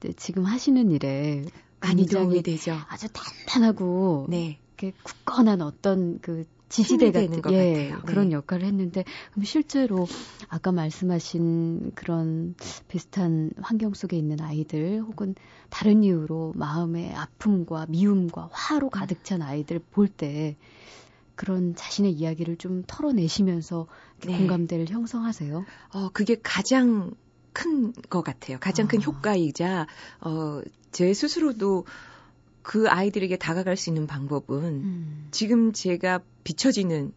네, 0.00 0.12
지금 0.14 0.44
하시는 0.44 0.90
일에 0.90 1.42
많이 1.80 2.06
도움이 2.06 2.42
되죠. 2.42 2.76
아주 2.88 3.08
단단하고 3.12 4.26
네. 4.30 4.58
이렇게 4.78 4.96
굳건한 5.02 5.60
어떤 5.62 6.20
그 6.20 6.44
지지대 6.68 7.10
같은 7.10 7.42
것 7.42 7.52
예, 7.52 7.90
같아요. 7.90 8.00
그런 8.06 8.28
네. 8.28 8.32
역할을 8.36 8.64
했는데 8.66 9.04
그럼 9.32 9.44
실제로 9.44 10.06
아까 10.48 10.70
말씀하신 10.72 11.92
그런 11.96 12.54
비슷한 12.88 13.50
환경 13.60 13.92
속에 13.92 14.16
있는 14.16 14.40
아이들 14.40 15.00
혹은 15.02 15.34
다른 15.68 16.04
이유로 16.04 16.52
마음의 16.54 17.12
아픔과 17.14 17.86
미움과 17.88 18.50
화로 18.52 18.88
가득 18.88 19.24
찬 19.24 19.42
아이들 19.42 19.80
볼 19.80 20.08
때 20.08 20.56
그런 21.34 21.74
자신의 21.74 22.12
이야기를 22.12 22.56
좀 22.56 22.82
털어내시면서 22.86 23.86
네. 24.26 24.36
공감대를 24.36 24.88
형성하세요. 24.90 25.64
어, 25.94 26.08
그게 26.12 26.36
가장 26.42 27.10
큰 27.60 27.92
것 28.08 28.22
같아요. 28.22 28.58
가장 28.60 28.88
큰 28.88 29.00
아. 29.00 29.02
효과이자, 29.02 29.86
어, 30.20 30.62
제 30.92 31.12
스스로도 31.12 31.84
그 32.62 32.88
아이들에게 32.88 33.36
다가갈 33.36 33.76
수 33.76 33.90
있는 33.90 34.06
방법은 34.06 34.64
음. 34.64 35.28
지금 35.30 35.72
제가 35.72 36.20
비춰지는 36.44 37.12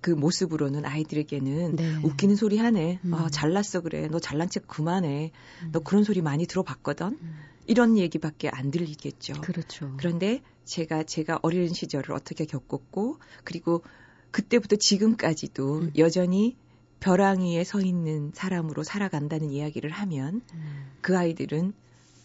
그 0.00 0.10
모습으로는 0.10 0.84
아이들에게는 0.84 1.76
네. 1.76 1.96
웃기는 2.02 2.36
소리 2.36 2.58
하네. 2.58 3.00
음. 3.04 3.14
아, 3.14 3.28
잘났어 3.28 3.80
그래. 3.80 4.08
너 4.08 4.18
잘난 4.18 4.48
척 4.48 4.66
그만해. 4.68 5.32
음. 5.62 5.68
너 5.72 5.80
그런 5.80 6.04
소리 6.04 6.22
많이 6.22 6.46
들어봤거든. 6.46 7.18
음. 7.20 7.38
이런 7.66 7.98
얘기밖에 7.98 8.48
안 8.48 8.70
들리겠죠. 8.70 9.40
그렇죠. 9.40 9.92
그런데 9.98 10.42
제가 10.64 11.02
제가 11.02 11.38
어린 11.42 11.72
시절을 11.72 12.12
어떻게 12.12 12.44
겪었고 12.44 13.18
그리고 13.44 13.82
그때부터 14.30 14.76
지금까지도 14.76 15.78
음. 15.80 15.92
여전히 15.96 16.56
벼랑 17.00 17.40
위에 17.40 17.64
서 17.64 17.80
있는 17.80 18.32
사람으로 18.34 18.82
살아간다는 18.82 19.50
이야기를 19.50 19.90
하면 19.90 20.42
음. 20.54 20.92
그 21.00 21.16
아이들은 21.16 21.72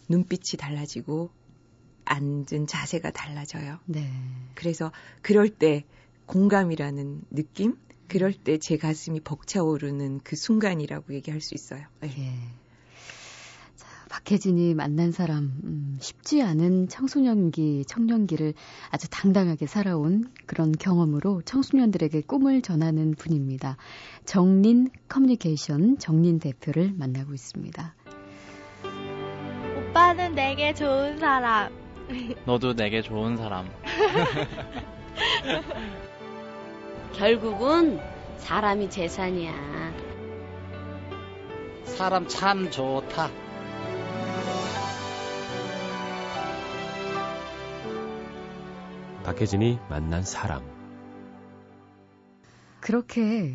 눈빛이 0.08 0.58
달라지고 0.58 1.30
앉은 2.04 2.66
자세가 2.66 3.10
달라져요. 3.12 3.78
네. 3.86 4.10
그래서 4.54 4.92
그럴 5.22 5.48
때 5.48 5.84
공감이라는 6.26 7.22
느낌, 7.30 7.76
그럴 8.08 8.32
때 8.32 8.58
제 8.58 8.76
가슴이 8.76 9.20
벅차오르는 9.20 10.20
그 10.22 10.36
순간이라고 10.36 11.14
얘기할 11.14 11.40
수 11.40 11.54
있어요. 11.54 11.86
네. 12.00 12.14
예. 12.18 12.63
자, 14.14 14.14
박혜진이 14.14 14.74
만난 14.74 15.10
사람, 15.10 15.52
음, 15.64 15.98
쉽지 16.00 16.40
않은 16.42 16.88
청소년기, 16.88 17.84
청년기를 17.86 18.54
아주 18.90 19.08
당당하게 19.10 19.66
살아온 19.66 20.30
그런 20.46 20.70
경험으로 20.72 21.42
청소년들에게 21.42 22.22
꿈을 22.22 22.62
전하는 22.62 23.14
분입니다. 23.14 23.76
정린 24.24 24.88
커뮤니케이션 25.08 25.98
정린 25.98 26.38
대표를 26.38 26.92
만나고 26.96 27.34
있습니다. 27.34 27.94
오빠는 29.78 30.34
내게 30.34 30.72
좋은 30.74 31.18
사람. 31.18 31.72
너도 32.46 32.74
내게 32.74 33.02
좋은 33.02 33.36
사람. 33.36 33.68
결국은 37.14 37.98
사람이 38.38 38.90
재산이야. 38.90 39.52
사람 41.84 42.28
참 42.28 42.70
좋다. 42.70 43.43
박혜진이 49.24 49.78
만난 49.88 50.22
사람. 50.22 50.62
그렇게 52.80 53.54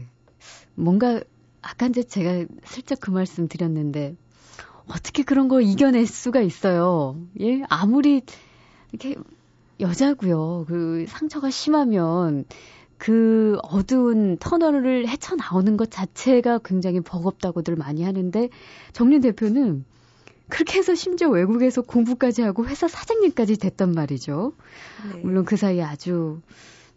뭔가 0.75 1.21
아까 1.62 1.86
이제 1.86 2.03
제가 2.03 2.45
슬쩍 2.65 2.99
그 2.99 3.12
말씀 3.12 3.47
드렸는데 3.47 4.15
어떻게 4.88 5.23
그런 5.23 5.47
거 5.47 5.62
이겨낼 5.62 6.08
수가 6.08 6.41
있어요. 6.41 7.21
예, 7.39 7.62
아무리 7.69 8.23
이렇게 8.91 9.15
여자고요. 9.79 10.65
그 10.67 11.05
상처가 11.08 11.51
심하면 11.51 12.45
그 12.97 13.58
어두운 13.63 14.38
터널을 14.38 15.08
헤쳐 15.08 15.36
나오는 15.36 15.77
것 15.77 15.91
자체가 15.91 16.60
굉장히 16.65 16.99
버겁다고들 16.99 17.75
많이 17.75 18.03
하는데 18.03 18.49
정린 18.91 19.21
대표는 19.21 19.86
그렇게 20.50 20.80
해서 20.80 20.96
심지어 20.96 21.30
외국에서 21.30 21.82
공부까지 21.82 22.42
하고 22.42 22.66
회사 22.68 22.88
사장님까지 22.88 23.58
됐단 23.58 23.94
말이죠. 23.94 24.54
네. 25.14 25.22
물론 25.22 25.46
그 25.46 25.56
사이에 25.56 25.84
아주 25.84 26.42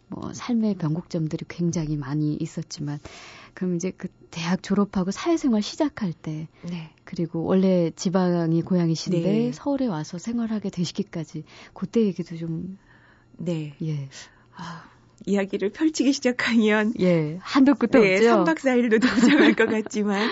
뭐 0.07 0.33
삶의 0.33 0.75
변곡점들이 0.75 1.45
굉장히 1.47 1.97
많이 1.97 2.35
있었지만 2.35 2.99
그럼 3.53 3.75
이제 3.75 3.91
그 3.91 4.07
대학 4.31 4.61
졸업하고 4.63 5.11
사회생활 5.11 5.61
시작할 5.61 6.13
때 6.13 6.47
네. 6.63 6.91
그리고 7.03 7.43
원래 7.43 7.91
지방이 7.95 8.61
고향이신데 8.61 9.21
네. 9.21 9.51
서울에 9.51 9.87
와서 9.87 10.17
생활하게 10.17 10.69
되시기까지 10.69 11.43
그때 11.73 12.01
얘기도 12.01 12.35
좀 12.37 12.77
네. 13.37 13.75
예. 13.81 14.09
아, 14.55 14.83
이야기를 15.25 15.69
펼치기 15.71 16.11
시작하면 16.13 16.93
예. 16.99 17.37
한도 17.41 17.75
끝도 17.75 17.99
네, 17.99 18.15
없죠. 18.15 18.43
3박 18.43 18.57
4일도 18.57 18.99
도착할 19.01 19.53
것 19.55 19.69
같지만 19.69 20.29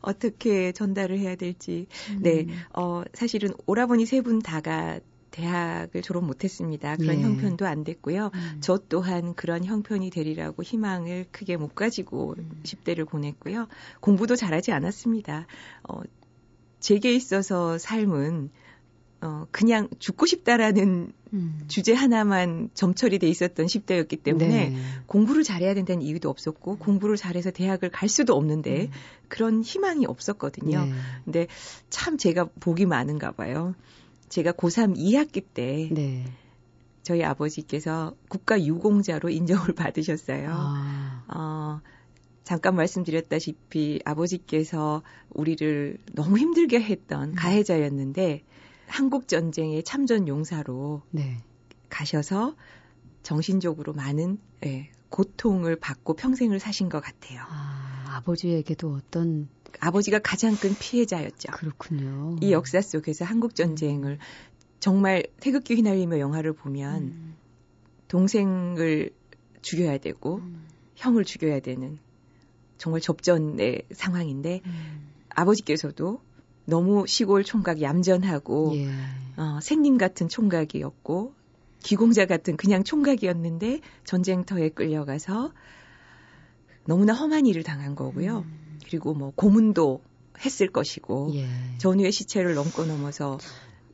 어떻게 0.00 0.72
전달을 0.72 1.18
해야 1.18 1.36
될지. 1.36 1.86
네. 2.20 2.42
음. 2.42 2.58
어, 2.74 3.02
사실은 3.14 3.50
오라버니 3.66 4.04
세 4.06 4.20
분 4.20 4.40
다가 4.40 4.98
대학을 5.30 6.00
졸업 6.02 6.24
못했습니다. 6.24 6.96
그런 6.96 7.18
예. 7.18 7.22
형편도 7.22 7.66
안 7.66 7.84
됐고요. 7.84 8.30
음. 8.34 8.58
저 8.60 8.78
또한 8.88 9.34
그런 9.34 9.64
형편이 9.64 10.08
되리라고 10.10 10.62
희망을 10.62 11.26
크게 11.30 11.58
못 11.58 11.74
가지고 11.74 12.34
음. 12.38 12.60
10대를 12.62 13.06
보냈고요. 13.06 13.68
공부도 14.00 14.34
잘하지 14.34 14.72
않았습니다. 14.72 15.46
어, 15.88 16.00
제게 16.80 17.14
있어서 17.14 17.76
삶은 17.78 18.50
어, 19.20 19.46
그냥 19.50 19.88
죽고 19.98 20.26
싶다라는 20.26 21.12
음. 21.32 21.64
주제 21.68 21.94
하나만 21.94 22.70
점철이 22.74 23.18
돼 23.18 23.28
있었던 23.28 23.66
10대였기 23.66 24.22
때문에 24.22 24.70
네. 24.70 24.76
공부를 25.06 25.42
잘해야 25.42 25.74
된다는 25.74 26.02
이유도 26.02 26.28
없었고 26.28 26.78
공부를 26.78 27.16
잘해서 27.16 27.50
대학을 27.50 27.90
갈 27.90 28.08
수도 28.08 28.34
없는데 28.34 28.82
음. 28.84 28.90
그런 29.28 29.62
희망이 29.62 30.06
없었거든요. 30.06 30.84
네. 30.84 30.92
근데 31.24 31.46
참 31.90 32.18
제가 32.18 32.48
복이 32.60 32.86
많은가 32.86 33.32
봐요. 33.32 33.74
제가 34.28 34.52
고3 34.52 34.96
2학기 34.96 35.42
때 35.54 35.88
네. 35.90 36.24
저희 37.02 37.22
아버지께서 37.22 38.14
국가 38.28 38.62
유공자로 38.62 39.30
인정을 39.30 39.74
받으셨어요. 39.74 40.50
아. 40.52 41.24
어, 41.28 41.80
잠깐 42.44 42.76
말씀드렸다시피 42.76 44.00
아버지께서 44.04 45.02
우리를 45.30 45.98
너무 46.12 46.38
힘들게 46.38 46.80
했던 46.80 47.30
음. 47.30 47.34
가해자였는데 47.34 48.44
한국 48.86 49.28
전쟁의 49.28 49.82
참전 49.82 50.28
용사로 50.28 51.02
네. 51.10 51.38
가셔서 51.88 52.56
정신적으로 53.22 53.92
많은 53.92 54.38
예, 54.64 54.90
고통을 55.08 55.76
받고 55.76 56.14
평생을 56.14 56.60
사신 56.60 56.88
것 56.88 57.00
같아요. 57.00 57.42
아, 57.48 58.16
아버지에게도 58.16 58.92
어떤 58.92 59.48
아버지가 59.80 60.20
가장 60.20 60.56
큰 60.56 60.74
피해자였죠. 60.78 61.52
그렇군요. 61.52 62.36
이 62.40 62.52
역사 62.52 62.80
속에서 62.80 63.24
한국 63.24 63.54
전쟁을 63.54 64.18
정말 64.80 65.24
태극기 65.40 65.74
휘날리며 65.74 66.18
영화를 66.18 66.52
보면 66.52 67.02
음. 67.02 67.34
동생을 68.08 69.10
죽여야 69.62 69.98
되고 69.98 70.36
음. 70.36 70.66
형을 70.94 71.24
죽여야 71.24 71.60
되는 71.60 71.98
정말 72.78 73.00
접전의 73.00 73.82
상황인데 73.92 74.60
음. 74.64 75.08
아버지께서도 75.30 76.20
너무 76.66 77.06
시골 77.06 77.44
총각 77.44 77.80
얌전하고 77.80 78.72
예. 78.76 78.88
어, 79.36 79.58
생님 79.62 79.96
같은 79.98 80.28
총각이었고 80.28 81.34
기공자 81.82 82.26
같은 82.26 82.56
그냥 82.56 82.84
총각이었는데 82.84 83.80
전쟁터에 84.04 84.70
끌려가서 84.70 85.52
너무나 86.84 87.14
험한 87.14 87.46
일을 87.46 87.62
당한 87.62 87.94
거고요. 87.94 88.38
음. 88.38 88.78
그리고 88.84 89.14
뭐 89.14 89.32
고문도 89.34 90.02
했을 90.44 90.70
것이고 90.70 91.30
예. 91.34 91.46
전후의 91.78 92.12
시체를 92.12 92.54
넘고 92.54 92.84
넘어서 92.84 93.38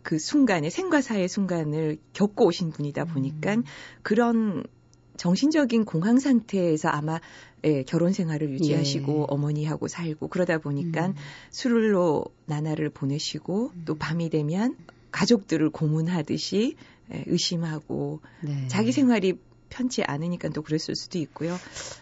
그 0.03 0.19
순간에 0.19 0.71
생과 0.71 1.01
사의 1.01 1.29
순간을 1.29 1.99
겪고 2.13 2.47
오신 2.47 2.71
분이다 2.71 3.05
보니까 3.05 3.57
음. 3.57 3.65
그런 4.03 4.65
정신적인 5.17 5.85
공황 5.85 6.19
상태에서 6.19 6.89
아마 6.89 7.21
예, 7.65 7.85
결혼 7.85 8.13
생활을 8.13 8.51
유지하시고 8.51 9.21
예. 9.21 9.27
어머니하고 9.29 9.89
살고 9.89 10.29
그러다 10.29 10.59
보니까 10.59 11.09
음. 11.09 11.15
술로 11.51 12.25
나날을 12.47 12.91
보내시고 12.91 13.73
또 13.85 13.95
밤이 13.95 14.31
되면 14.31 14.77
가족들을 15.13 15.71
고문하듯이 15.71 16.77
예, 17.13 17.25
의심하고 17.27 18.21
네. 18.41 18.67
자기 18.69 18.93
생활이 18.93 19.35
편치 19.69 20.03
않으니까 20.03 20.49
또 20.51 20.63
그랬을 20.63 20.97
수도 20.97 21.19
있고요. 21.19 21.57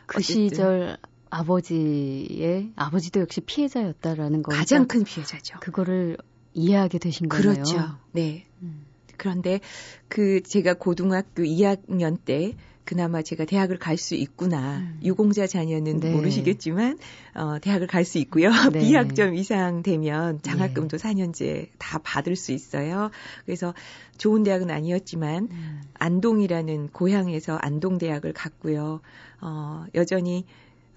그 0.07 0.19
어쨌든 0.19 0.49
시절 0.49 0.99
아버지의 1.31 2.73
아버지도 2.75 3.21
역시 3.21 3.41
피해자였다라는 3.41 4.43
거 4.43 4.53
가장 4.53 4.89
큰 4.89 5.05
피해자죠. 5.05 5.61
그거를 5.61 6.17
이해하게 6.53 6.99
되신 6.99 7.29
거네요. 7.29 7.53
그렇죠. 7.53 7.99
네. 8.13 8.47
음. 8.63 8.87
그런데 9.17 9.61
그 10.09 10.43
제가 10.43 10.75
고등학교 10.75 11.43
2학년 11.43 12.19
때 12.25 12.55
그나마 12.85 13.23
제가 13.23 13.45
대학을 13.45 13.79
갈 13.79 13.97
수 13.97 14.15
있구나. 14.15 14.79
음. 14.79 15.01
유공자 15.03 15.47
자녀는 15.47 16.01
네. 16.01 16.11
모르시겠지만 16.13 16.99
어 17.35 17.59
대학을 17.61 17.87
갈 17.87 18.05
수 18.05 18.19
있고요. 18.19 18.51
네. 18.73 18.81
B학점 18.81 19.35
이상 19.35 19.83
되면 19.83 20.41
장학금도 20.43 20.97
4년제 20.97 21.69
다 21.79 21.99
받을 22.03 22.35
수 22.37 22.53
있어요. 22.53 23.11
그래서 23.45 23.75
좋은 24.19 24.43
대학은 24.43 24.71
아니었지만 24.71 25.49
음. 25.51 25.83
안동이라는 25.95 26.89
고향에서 26.89 27.57
안동 27.61 27.99
대학을 27.99 28.33
갔고요. 28.33 29.01
어, 29.41 29.85
여전히, 29.95 30.45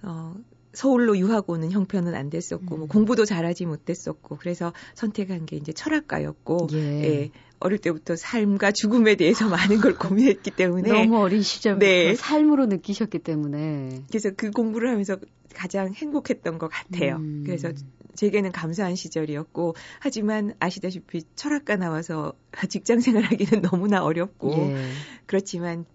어, 0.02 0.34
서울로 0.74 1.17
유학 1.17 1.50
오는 1.50 1.72
형편은 1.72 2.15
안 2.15 2.30
됐었고, 2.30 2.78
뭐 2.78 2.86
음. 2.86 2.88
공부도 2.88 3.26
잘하지 3.26 3.65
못했었고, 3.65 4.38
그래서 4.38 4.74
선택한 4.96 5.46
게 5.46 5.56
이제 5.56 5.72
철학과였고, 5.72 6.67
예. 6.74 7.04
예, 7.04 7.32
어릴 7.63 7.80
때부터 7.80 8.15
삶과 8.15 8.71
죽음에 8.71 9.15
대해서 9.15 9.47
많은 9.47 9.80
걸 9.80 9.95
고민했기 9.97 10.52
때문에, 10.52 10.89
너무 10.89 11.19
어린 11.19 11.41
시절부터 11.41 11.86
네. 11.86 12.15
삶으로 12.15 12.65
느끼셨기 12.65 13.19
때문에 13.19 14.04
그래서 14.10 14.32
그 14.36 14.52
공부를 14.52 14.89
하면서 14.89 15.17
가장 15.56 15.93
행복했던 15.93 16.58
것 16.58 16.67
같아요. 16.67 17.17
음. 17.17 17.43
그래서 17.45 17.71
제게는 18.15 18.52
감사한 18.52 18.95
시절이었고, 18.95 19.76
하지만 19.99 20.54
아시다시피 20.60 21.23
철학과 21.36 21.78
나와서 21.78 22.34
직장 22.69 22.99
생활하기는 22.99 23.62
너무나 23.62 24.04
어렵고, 24.04 24.52
예. 24.58 24.76
그렇지만 25.26 25.86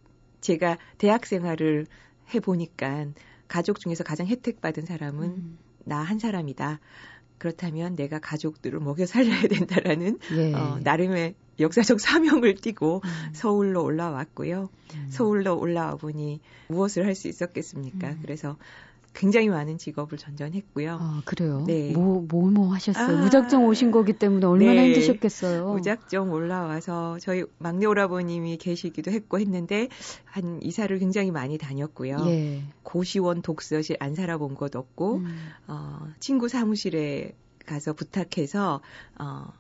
제가 0.41 0.79
대학 0.97 1.27
생활을 1.27 1.87
해 2.35 2.41
보니까 2.41 3.07
가족 3.47 3.81
중에서 3.81 4.05
가장 4.05 4.27
혜택받은 4.27 4.87
사람은 4.87 5.25
음. 5.25 5.59
나한 5.85 6.19
사람이다. 6.19 6.81
그렇다면 7.39 7.95
내가 7.95 8.19
가족들을 8.19 8.79
먹여 8.81 9.07
살려야 9.07 9.43
된다라는 9.49 10.19
예. 10.37 10.55
어, 10.55 10.79
나름의 10.83 11.35
역사적 11.61 12.01
사명을 12.01 12.55
띠고 12.57 13.03
음. 13.05 13.11
서울로 13.33 13.85
올라왔고요. 13.85 14.69
음. 14.95 15.07
서울로 15.11 15.59
올라와 15.59 15.97
보니 15.97 16.41
무엇을 16.69 17.05
할 17.07 17.15
수 17.15 17.29
있었겠습니까? 17.29 18.11
음. 18.11 18.19
그래서 18.23 18.57
굉장히 19.15 19.49
많은 19.49 19.79
직업을 19.79 20.17
전전했고요. 20.17 20.99
아, 21.01 21.23
그래요? 21.25 21.65
네. 21.67 21.91
뭐, 21.93 22.25
뭐, 22.29 22.51
뭐 22.51 22.73
하셨어요? 22.73 23.19
아. 23.19 23.21
무작정 23.21 23.67
오신 23.67 23.91
거기 23.91 24.13
때문에 24.13 24.47
얼마나 24.47 24.75
네. 24.75 24.89
힘드셨겠어요? 24.89 25.73
무작정 25.73 26.31
올라와서 26.31 27.19
저희 27.21 27.45
막내 27.59 27.87
오라버님이 27.87 28.59
계시기도 28.59 29.11
했고 29.11 29.41
했는데 29.41 29.89
한 30.25 30.61
이사를 30.63 30.97
굉장히 31.01 31.33
많이 31.33 31.59
다녔고요. 31.59 32.19
예. 32.27 32.63
고시원 32.85 33.43
독서실 33.43 33.97
안 33.99 34.15
살아본 34.15 34.55
것 34.55 34.77
없고 34.77 35.17
음. 35.17 35.49
어, 35.67 36.07
친구 36.21 36.49
사무실에 36.49 37.35
가서 37.67 37.95
부탁해서 37.95 38.81
어, 39.19 39.53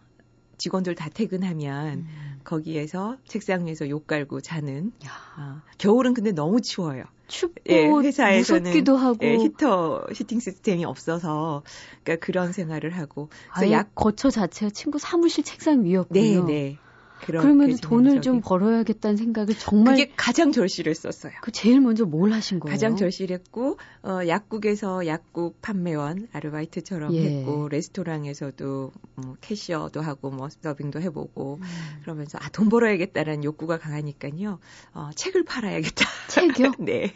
직원들 0.58 0.94
다 0.94 1.08
퇴근하면 1.08 1.98
음. 2.00 2.40
거기에서 2.44 3.16
책상 3.26 3.66
위에서 3.66 3.88
욕 3.88 4.06
깔고 4.06 4.40
자는 4.40 4.92
야, 5.04 5.10
어, 5.38 5.62
겨울은 5.78 6.14
근데 6.14 6.32
너무 6.32 6.60
추워요. 6.60 7.04
춥고 7.28 7.62
예, 7.70 7.86
회사에서는 8.06 8.62
무섭기도 8.62 8.96
하고 8.96 9.24
예, 9.24 9.36
히터 9.36 10.06
히팅 10.14 10.40
시스템이 10.40 10.84
없어서 10.84 11.62
그러니까 12.02 12.24
그런 12.24 12.52
생활을 12.52 12.96
하고 12.96 13.28
그래서 13.54 13.72
약 13.72 13.94
거처 13.94 14.30
자체가 14.30 14.70
친구 14.70 14.98
사무실 14.98 15.44
책상 15.44 15.82
네, 15.82 15.90
위였군요. 15.90 16.46
네. 16.46 16.78
그렇게 16.78 16.87
그러면 17.24 17.76
돈을 17.76 18.20
좀 18.20 18.40
벌어야겠다는 18.40 19.16
생각을 19.16 19.54
정말 19.58 19.96
그게 19.96 20.12
가장 20.16 20.52
절실했었어요. 20.52 21.32
그 21.40 21.50
제일 21.52 21.80
먼저 21.80 22.04
뭘 22.04 22.32
하신 22.32 22.60
거예요? 22.60 22.72
가장 22.72 22.96
절실했고 22.96 23.78
어, 24.02 24.20
약국에서 24.26 25.06
약국 25.06 25.60
판매원 25.62 26.28
아르바이트처럼 26.32 27.14
예. 27.14 27.38
했고 27.38 27.68
레스토랑에서도 27.68 28.92
뭐 29.14 29.36
캐시어도 29.40 30.00
하고 30.02 30.30
뭐 30.30 30.48
서빙도 30.50 31.00
해보고 31.00 31.58
음. 31.60 32.00
그러면서 32.02 32.38
아 32.38 32.48
돈 32.58 32.68
벌어야겠다라는 32.68 33.44
욕구가 33.44 33.78
강하니까요 33.78 34.58
어, 34.92 35.10
책을 35.14 35.44
팔아야겠다. 35.44 36.04
책이요? 36.28 36.72
네. 36.80 37.12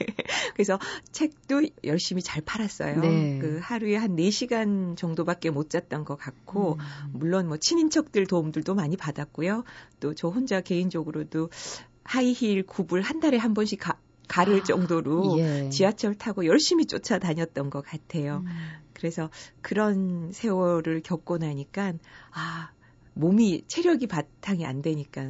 그래서 0.55 0.79
책도 1.11 1.63
열심히 1.83 2.23
잘 2.23 2.43
팔았어요. 2.43 3.01
네. 3.01 3.39
그 3.41 3.59
하루에 3.61 3.97
한 3.97 4.15
4시간 4.15 4.97
정도밖에 4.97 5.51
못 5.51 5.69
잤던 5.69 6.05
것 6.05 6.17
같고 6.17 6.75
음. 6.75 7.11
물론 7.13 7.49
뭐 7.49 7.57
친인척들 7.57 8.29
도움들도 8.29 8.75
많이 8.77 8.97
받았고요. 8.97 9.65
또저 10.03 10.29
혼자 10.29 10.61
개인적으로도 10.61 11.51
하이힐 12.05 12.65
굽을 12.65 13.01
한 13.01 13.21
달에 13.21 13.37
한 13.39 13.55
번씩 13.55 13.79
가, 13.79 13.99
가를 14.29 14.61
아, 14.61 14.65
정도로 14.65 15.39
예. 15.39 15.71
지하철 15.71 16.15
타고 16.15 16.45
열심히 16.45 16.87
쫓아다녔던 16.87 17.71
것 17.71 17.83
같아요. 17.83 18.43
음. 18.45 18.49
그래서 18.93 19.31
그런 19.61 20.33
세월을 20.33 21.03
겪고 21.03 21.39
나니까 21.39 21.95
아 22.33 22.73
몸이 23.15 23.65
체력이 23.69 24.09
바탕이 24.09 24.67
안 24.67 24.83
되니까 24.83 25.23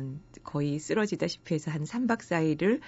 거의 0.42 0.78
쓰러지다시피 0.78 1.54
해서 1.54 1.70
한 1.70 1.84
3박 1.84 2.18
4일을 2.20 2.80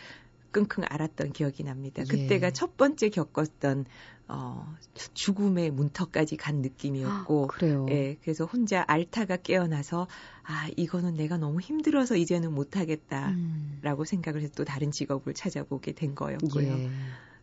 끙끙 0.54 0.84
앓았던 0.88 1.32
기억이 1.32 1.64
납니다. 1.64 2.02
예. 2.02 2.06
그때가 2.06 2.52
첫 2.52 2.76
번째 2.76 3.08
겪었던 3.08 3.86
어 4.28 4.74
죽음의 5.12 5.72
문턱까지 5.72 6.36
간 6.36 6.62
느낌이었고 6.62 7.48
그래요. 7.48 7.86
예, 7.90 8.16
그래서 8.22 8.46
혼자 8.46 8.84
알타가 8.86 9.38
깨어나서 9.38 10.06
아 10.44 10.68
이거는 10.76 11.14
내가 11.14 11.36
너무 11.36 11.60
힘들어서 11.60 12.16
이제는 12.16 12.54
못하겠다라고 12.54 13.34
음. 13.34 14.04
생각을 14.06 14.42
해서 14.42 14.52
또 14.56 14.64
다른 14.64 14.92
직업을 14.92 15.34
찾아보게 15.34 15.92
된 15.92 16.14
거였고요. 16.14 16.68
예. 16.68 16.90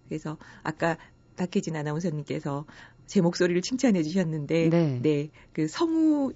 그래서 0.08 0.38
아까 0.63 0.97
박혜진 1.36 1.76
아나운서님께서 1.76 2.65
제 3.06 3.21
목소리를 3.21 3.62
칭찬해 3.62 4.04
주셨는데 4.04 4.69
네. 5.02 5.30
그 5.54 5.67
성우 5.67 6.32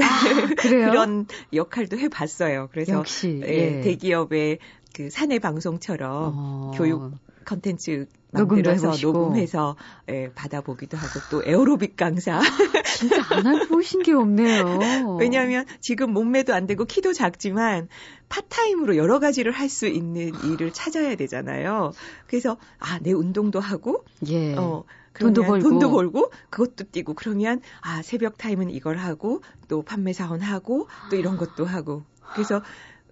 아? 0.00 0.08
그런 0.56 1.26
역할도 1.52 1.98
해봤어요. 1.98 2.68
그래서 2.70 2.94
역시 2.94 3.40
예, 3.44 3.48
예. 3.48 3.80
대기업의 3.80 4.58
그 4.94 5.10
사내 5.10 5.38
방송처럼 5.38 6.32
어. 6.36 6.72
교육 6.76 7.12
컨텐츠 7.44 8.06
만들어서. 8.30 8.94
녹음해서 9.00 9.76
예, 10.10 10.30
받아보기도 10.34 10.98
하고 10.98 11.20
또 11.30 11.42
에어로빅 11.46 11.96
강사. 11.96 12.40
진짜 12.84 13.22
안 13.30 13.46
해보신 13.46 14.02
게 14.02 14.12
없네요. 14.12 15.16
왜냐하면 15.18 15.64
지금 15.80 16.12
몸매도 16.12 16.52
안 16.52 16.66
되고 16.66 16.84
키도 16.84 17.14
작지만 17.14 17.88
파트타임으로 18.28 18.96
여러 18.96 19.18
가지를 19.18 19.52
할 19.52 19.70
수 19.70 19.86
있는 19.86 20.32
일을 20.44 20.72
찾아야 20.74 21.14
되잖아요. 21.16 21.92
그래서 22.26 22.58
아 22.78 22.98
내 23.00 23.12
운동도 23.12 23.60
하고 23.60 24.04
예. 24.26 24.54
어 24.56 24.84
돈도 25.18 25.44
벌고. 25.44 25.68
돈도 25.68 25.90
벌고 25.90 26.30
그것도 26.50 26.90
뛰고 26.92 27.14
그러면 27.14 27.62
아 27.80 28.02
새벽 28.02 28.36
타임은 28.36 28.68
이걸 28.70 28.98
하고 28.98 29.40
또 29.68 29.82
판매 29.82 30.12
사원 30.12 30.40
하고 30.42 30.86
또 31.10 31.16
이런 31.16 31.38
것도 31.38 31.64
하고 31.64 32.02
그래서 32.34 32.62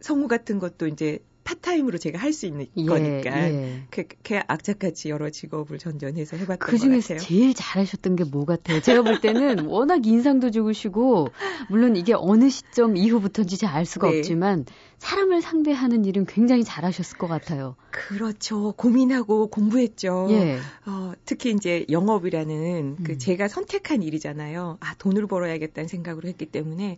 성우 0.02 0.28
같은 0.28 0.58
것도 0.58 0.88
이제 0.88 1.20
파트타임으로 1.46 1.96
제가 1.98 2.18
할 2.18 2.32
수 2.32 2.44
있는 2.46 2.66
예, 2.76 2.84
거니까 2.84 3.50
예. 3.50 3.82
그렇게 3.90 4.42
악착같이 4.46 5.08
여러 5.08 5.30
직업을 5.30 5.78
전전해서 5.78 6.36
해봤던 6.36 6.58
그것 6.58 6.76
중에서. 6.78 7.16
제일 7.16 7.54
잘하셨던 7.54 8.16
게 8.16 8.24
뭐 8.24 8.44
같아요? 8.44 8.80
제가 8.80 9.02
볼 9.02 9.20
때는 9.20 9.66
워낙 9.70 10.04
인상도 10.06 10.50
좋으시고, 10.50 11.28
물론 11.70 11.96
이게 11.96 12.12
어느 12.14 12.50
시점 12.50 12.96
이후부터인지 12.96 13.56
잘 13.56 13.76
알 13.76 13.86
수가 13.86 14.10
네. 14.10 14.18
없지만, 14.18 14.64
사람을 14.98 15.40
상대하는 15.40 16.04
일은 16.04 16.26
굉장히 16.26 16.64
잘하셨을 16.64 17.16
것 17.18 17.26
같아요. 17.28 17.76
그렇죠. 17.90 18.72
고민하고 18.72 19.46
공부했죠. 19.48 20.26
예. 20.30 20.58
어, 20.86 21.12
특히 21.24 21.52
이제 21.52 21.86
영업이라는 21.90 22.96
음. 22.98 23.04
그 23.04 23.18
제가 23.18 23.48
선택한 23.48 24.02
일이잖아요. 24.02 24.78
아, 24.80 24.94
돈을 24.98 25.26
벌어야겠다는 25.26 25.88
생각으로 25.88 26.28
했기 26.28 26.46
때문에 26.46 26.96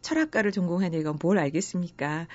철학과를 0.00 0.52
전공한 0.52 0.94
애가 0.94 1.14
뭘 1.20 1.38
알겠습니까? 1.38 2.28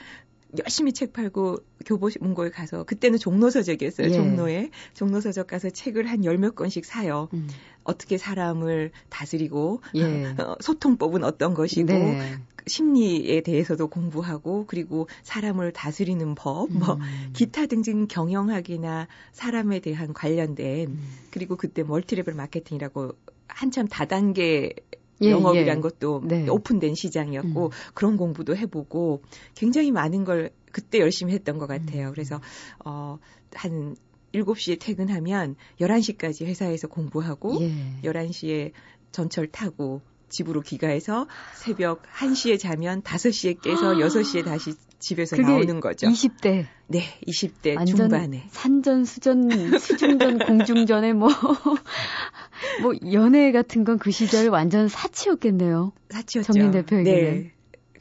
열심히 0.59 0.93
책 0.93 1.13
팔고 1.13 1.57
교보문고에 1.85 2.49
가서 2.49 2.83
그때는 2.83 3.17
종로서적이었어요. 3.17 4.07
예. 4.07 4.11
종로에 4.11 4.69
종로서적 4.93 5.47
가서 5.47 5.69
책을 5.69 6.09
한 6.09 6.23
열 6.23 6.37
몇 6.37 6.55
권씩 6.55 6.85
사요. 6.85 7.29
음. 7.33 7.47
어떻게 7.83 8.17
사람을 8.17 8.91
다스리고 9.09 9.81
예. 9.95 10.01
어, 10.39 10.55
소통법은 10.59 11.23
어떤 11.23 11.53
것이고 11.53 11.91
네. 11.91 12.37
심리에 12.65 13.41
대해서도 13.41 13.87
공부하고 13.87 14.65
그리고 14.67 15.09
사람을 15.23 15.73
다스리는 15.73 16.35
법, 16.35 16.71
뭐 16.71 16.93
음. 16.95 17.29
기타 17.33 17.65
등등 17.65 18.07
경영학이나 18.07 19.07
사람에 19.33 19.79
대한 19.79 20.13
관련된 20.13 20.87
음. 20.89 20.99
그리고 21.31 21.57
그때 21.57 21.83
멀티레벨 21.83 22.35
마케팅이라고 22.35 23.11
한참 23.47 23.87
다단계 23.87 24.73
예, 25.21 25.31
영업이란 25.31 25.77
예. 25.77 25.81
것도 25.81 26.21
네. 26.25 26.47
오픈된 26.49 26.95
시장이었고 26.95 27.65
음. 27.65 27.71
그런 27.93 28.17
공부도 28.17 28.55
해보고 28.55 29.21
굉장히 29.55 29.91
많은 29.91 30.23
걸 30.23 30.51
그때 30.71 30.99
열심히 30.99 31.33
했던 31.33 31.57
것 31.57 31.67
같아요. 31.67 32.07
음. 32.07 32.11
그래서 32.11 32.41
어, 32.83 33.19
한 33.53 33.95
7시에 34.33 34.79
퇴근하면 34.79 35.55
11시까지 35.79 36.45
회사에서 36.45 36.87
공부하고 36.87 37.61
예. 37.61 37.73
11시에 38.03 38.71
전철 39.11 39.47
타고 39.47 40.01
집으로 40.29 40.61
귀가해서 40.61 41.27
새벽 41.53 42.01
1시에 42.17 42.59
자면 42.59 43.03
5시에 43.03 43.61
깨서 43.61 43.93
6시에 43.95 44.43
다시 44.43 44.73
집에서 44.97 45.35
나오는 45.35 45.79
거죠. 45.79 46.07
20대 46.07 46.65
네, 46.87 47.03
20대 47.27 47.75
완전 47.75 47.95
중반에. 47.95 48.47
산전, 48.51 49.05
수전, 49.05 49.77
수중전, 49.77 50.39
공중전에 50.39 51.13
뭐, 51.13 51.27
뭐, 52.81 52.93
연애 53.11 53.51
같은 53.51 53.83
건 53.83 53.97
그 53.97 54.11
시절 54.11 54.49
완전 54.49 54.87
사치였겠네요. 54.87 55.93
사치였죠. 56.09 56.53
정민 56.53 56.71
대표에게는. 56.71 57.33
네. 57.43 57.51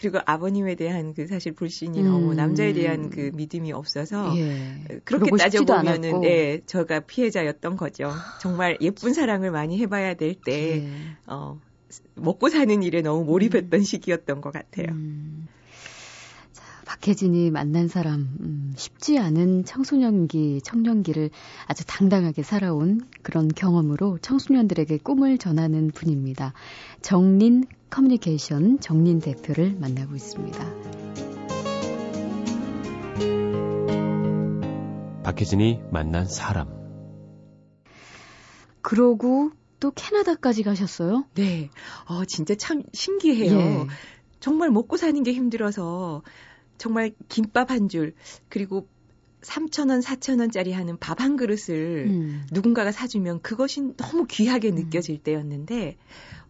그리고 0.00 0.18
아버님에 0.26 0.74
대한 0.74 1.14
그 1.14 1.28
사실 1.28 1.52
불신이 1.52 2.00
음. 2.00 2.04
너무 2.04 2.34
남자에 2.34 2.72
대한 2.72 3.08
그 3.08 3.30
믿음이 3.34 3.70
없어서 3.72 4.34
예. 4.36 4.98
그렇게 5.04 5.30
따져보면은. 5.36 6.24
예, 6.24 6.60
저가 6.66 7.00
피해자였던 7.00 7.76
거죠. 7.76 8.10
정말 8.40 8.76
예쁜 8.80 9.14
사랑을 9.14 9.52
많이 9.52 9.78
해봐야 9.78 10.14
될 10.14 10.34
때 10.34 10.82
예. 10.82 10.88
어, 11.26 11.60
먹고 12.16 12.48
사는 12.48 12.82
일에 12.82 13.00
너무 13.02 13.24
몰입했던 13.24 13.82
시기였던 13.84 14.40
것 14.40 14.52
같아요. 14.52 14.86
음. 14.88 15.46
자, 16.82 16.84
박혜진이 16.84 17.50
만난 17.50 17.88
사람, 17.88 18.36
음, 18.40 18.72
쉽지 18.76 19.18
않은 19.18 19.64
청소년기, 19.64 20.60
청년기를 20.62 21.30
아주 21.66 21.84
당당하게 21.86 22.42
살아온 22.42 23.00
그런 23.22 23.48
경험으로 23.48 24.18
청소년들에게 24.18 24.98
꿈을 24.98 25.38
전하는 25.38 25.90
분입니다. 25.90 26.52
정린 27.00 27.64
커뮤니케이션 27.90 28.80
정린 28.80 29.20
대표를 29.20 29.76
만나고 29.78 30.14
있습니다. 30.14 30.58
박혜진이 35.22 35.80
만난 35.90 36.26
사람. 36.26 36.68
그러고 38.80 39.50
또 39.78 39.92
캐나다까지 39.92 40.64
가셨어요? 40.64 41.24
네, 41.34 41.70
어, 42.06 42.24
진짜 42.24 42.54
참 42.56 42.82
신기해요. 42.92 43.58
예. 43.58 43.86
정말 44.40 44.70
먹고 44.70 44.96
사는 44.96 45.22
게 45.22 45.32
힘들어서 45.32 46.22
정말 46.82 47.12
김밥 47.28 47.70
한 47.70 47.88
줄 47.88 48.14
그리고 48.48 48.88
3,000원, 49.42 50.02
4,000원짜리 50.02 50.72
하는 50.72 50.96
밥 50.98 51.20
한 51.20 51.36
그릇을 51.36 52.06
음. 52.08 52.46
누군가가 52.50 52.90
사주면 52.90 53.40
그것이 53.42 53.94
너무 53.96 54.26
귀하게 54.26 54.72
느껴질 54.72 55.18
때였는데 55.22 55.96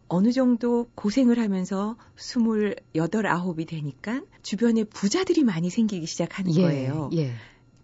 어느 0.09 0.33
정도 0.33 0.89
고생을 0.95 1.39
하면서 1.39 1.97
28, 2.17 2.77
9이 2.95 3.67
되니까 3.69 4.23
주변에 4.43 4.85
부자들이 4.85 5.45
많이 5.45 5.69
생기기 5.69 6.07
시작하는 6.07 6.55
예, 6.55 6.63
거예요. 6.63 7.11
예. 7.15 7.33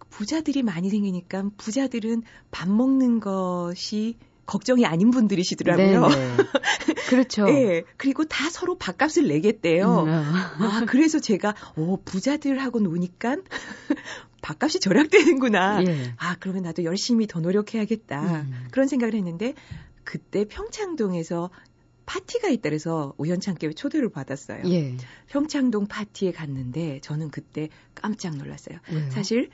부자들이 0.08 0.62
많이 0.62 0.88
생기니까 0.88 1.50
부자들은 1.58 2.22
밥 2.50 2.68
먹는 2.70 3.20
것이 3.20 4.16
걱정이 4.48 4.86
아닌 4.86 5.10
분들이시더라고요. 5.10 6.08
네, 6.08 6.16
네. 6.16 6.44
그렇죠. 7.10 7.46
예. 7.52 7.84
그리고 7.98 8.24
다 8.24 8.48
서로 8.48 8.78
밥값을 8.78 9.28
내겠대요. 9.28 10.04
음, 10.04 10.08
어. 10.08 10.64
아, 10.64 10.84
그래서 10.88 11.20
제가, 11.20 11.54
오, 11.76 11.98
부자들하고 12.02 12.80
노니까 12.80 13.36
밥값이 14.40 14.80
절약되는구나. 14.80 15.84
예. 15.86 16.14
아, 16.16 16.36
그러면 16.40 16.62
나도 16.62 16.84
열심히 16.84 17.26
더 17.26 17.40
노력해야겠다. 17.40 18.22
음. 18.22 18.66
그런 18.70 18.88
생각을 18.88 19.14
했는데, 19.14 19.52
그때 20.02 20.46
평창동에서 20.46 21.50
파티가 22.06 22.48
있다 22.48 22.70
그래서 22.70 23.12
우연찮게 23.18 23.74
초대를 23.74 24.08
받았어요. 24.08 24.62
예. 24.64 24.96
평창동 25.26 25.88
파티에 25.88 26.32
갔는데, 26.32 27.00
저는 27.02 27.30
그때 27.30 27.68
깜짝 27.94 28.38
놀랐어요. 28.38 28.78
왜요? 28.90 29.10
사실, 29.10 29.50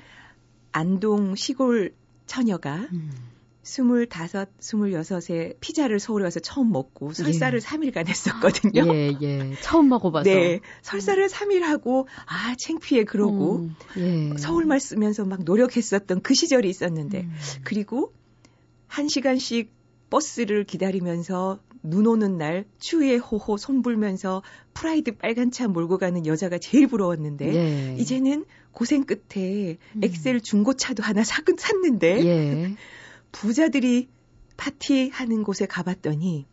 안동 0.70 1.34
시골 1.34 1.96
처녀가 2.26 2.76
음. 2.92 3.10
스물다섯, 3.64 4.50
스물여섯에 4.60 5.54
피자를 5.58 5.98
서울에 5.98 6.24
와서 6.24 6.38
처음 6.38 6.70
먹고 6.70 7.14
설사를 7.14 7.56
예. 7.56 7.60
삼일간 7.60 8.06
했었거든요. 8.06 8.94
예, 8.94 9.16
예. 9.20 9.54
처음 9.62 9.88
먹어봐서. 9.88 10.28
네. 10.28 10.60
설사를 10.82 11.26
삼일 11.30 11.64
하고, 11.64 12.06
아, 12.26 12.54
창피해, 12.58 13.04
그러고, 13.04 13.56
음, 13.56 13.74
예. 13.96 14.36
서울말 14.36 14.80
쓰면서 14.80 15.24
막 15.24 15.44
노력했었던 15.44 16.20
그 16.20 16.34
시절이 16.34 16.68
있었는데, 16.68 17.22
음. 17.22 17.34
그리고 17.64 18.12
한 18.86 19.08
시간씩 19.08 19.72
버스를 20.10 20.64
기다리면서 20.64 21.58
눈 21.82 22.06
오는 22.06 22.36
날 22.36 22.66
추위에 22.78 23.16
호호 23.16 23.56
손 23.56 23.80
불면서 23.80 24.42
프라이드 24.74 25.16
빨간 25.16 25.50
차 25.50 25.68
몰고 25.68 25.96
가는 25.96 26.26
여자가 26.26 26.58
제일 26.58 26.86
부러웠는데, 26.86 27.54
예. 27.54 27.96
이제는 27.98 28.44
고생 28.72 29.04
끝에 29.04 29.78
음. 29.96 30.00
엑셀 30.02 30.42
중고차도 30.42 31.02
하나 31.02 31.24
사, 31.24 31.42
샀는데, 31.56 32.26
예. 32.26 32.76
부자들이 33.34 34.08
파티하는 34.56 35.42
곳에 35.42 35.66
가봤더니 35.66 36.46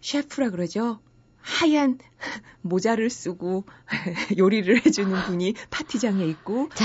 셰프라 0.00 0.50
그러죠. 0.50 1.00
하얀 1.40 1.98
모자를 2.62 3.10
쓰고 3.10 3.64
요리를 4.38 4.86
해주는 4.86 5.22
분이 5.26 5.54
파티장에 5.70 6.24
있고 6.26 6.68
자, 6.74 6.84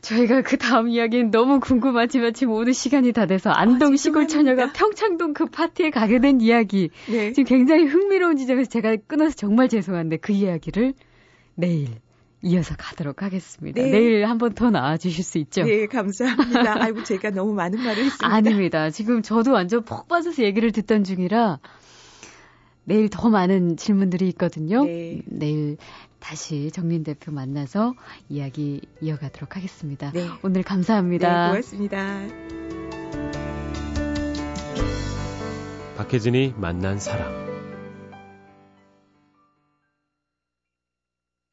저희가 0.00 0.42
그 0.42 0.58
다음 0.58 0.88
이야기는 0.88 1.30
너무 1.30 1.60
궁금하지만 1.60 2.34
지금 2.34 2.54
오늘 2.54 2.74
시간이 2.74 3.12
다 3.12 3.26
돼서 3.26 3.50
안동 3.50 3.92
아, 3.92 3.96
시골 3.96 4.26
처녀가. 4.26 4.72
평창동 4.72 5.32
그 5.32 5.46
파티에 5.46 5.90
가게 5.90 6.18
된 6.18 6.40
이야기. 6.40 6.90
네. 7.06 7.32
지금 7.32 7.44
굉장히 7.44 7.84
흥미로운 7.84 8.36
지점에서 8.36 8.68
제가 8.68 8.96
끊어서 9.06 9.36
정말 9.36 9.68
죄송한데 9.68 10.16
그 10.16 10.32
이야기를 10.32 10.94
내일 11.54 11.88
이어서 12.44 12.74
가도록 12.76 13.22
하겠습니다. 13.22 13.80
네. 13.82 13.90
내일 13.90 14.26
한 14.26 14.38
번 14.38 14.54
더 14.54 14.70
나와 14.70 14.96
주실 14.96 15.24
수 15.24 15.38
있죠? 15.38 15.62
네, 15.64 15.86
감사합니다. 15.86 16.82
아이고 16.82 17.02
제가 17.02 17.30
너무 17.30 17.54
많은 17.54 17.78
말을 17.78 18.04
했습니다. 18.04 18.26
아닙니다. 18.26 18.90
지금 18.90 19.22
저도 19.22 19.52
완전 19.52 19.82
폭 19.84 20.06
빠져서 20.08 20.42
얘기를 20.44 20.70
듣던 20.70 21.04
중이라 21.04 21.58
내일 22.84 23.08
더 23.08 23.30
많은 23.30 23.76
질문들이 23.78 24.28
있거든요. 24.28 24.84
네. 24.84 25.22
내일 25.26 25.78
다시 26.20 26.70
정민 26.70 27.02
대표 27.04 27.32
만나서 27.32 27.94
이야기 28.28 28.80
이어가도록 29.00 29.56
하겠습니다. 29.56 30.10
네. 30.12 30.28
오늘 30.42 30.62
네, 30.62 30.62
감사합니다. 30.62 31.48
고맙습니다. 31.48 32.20
박혜진이 35.96 36.54
만난 36.58 36.98
사람. 36.98 37.53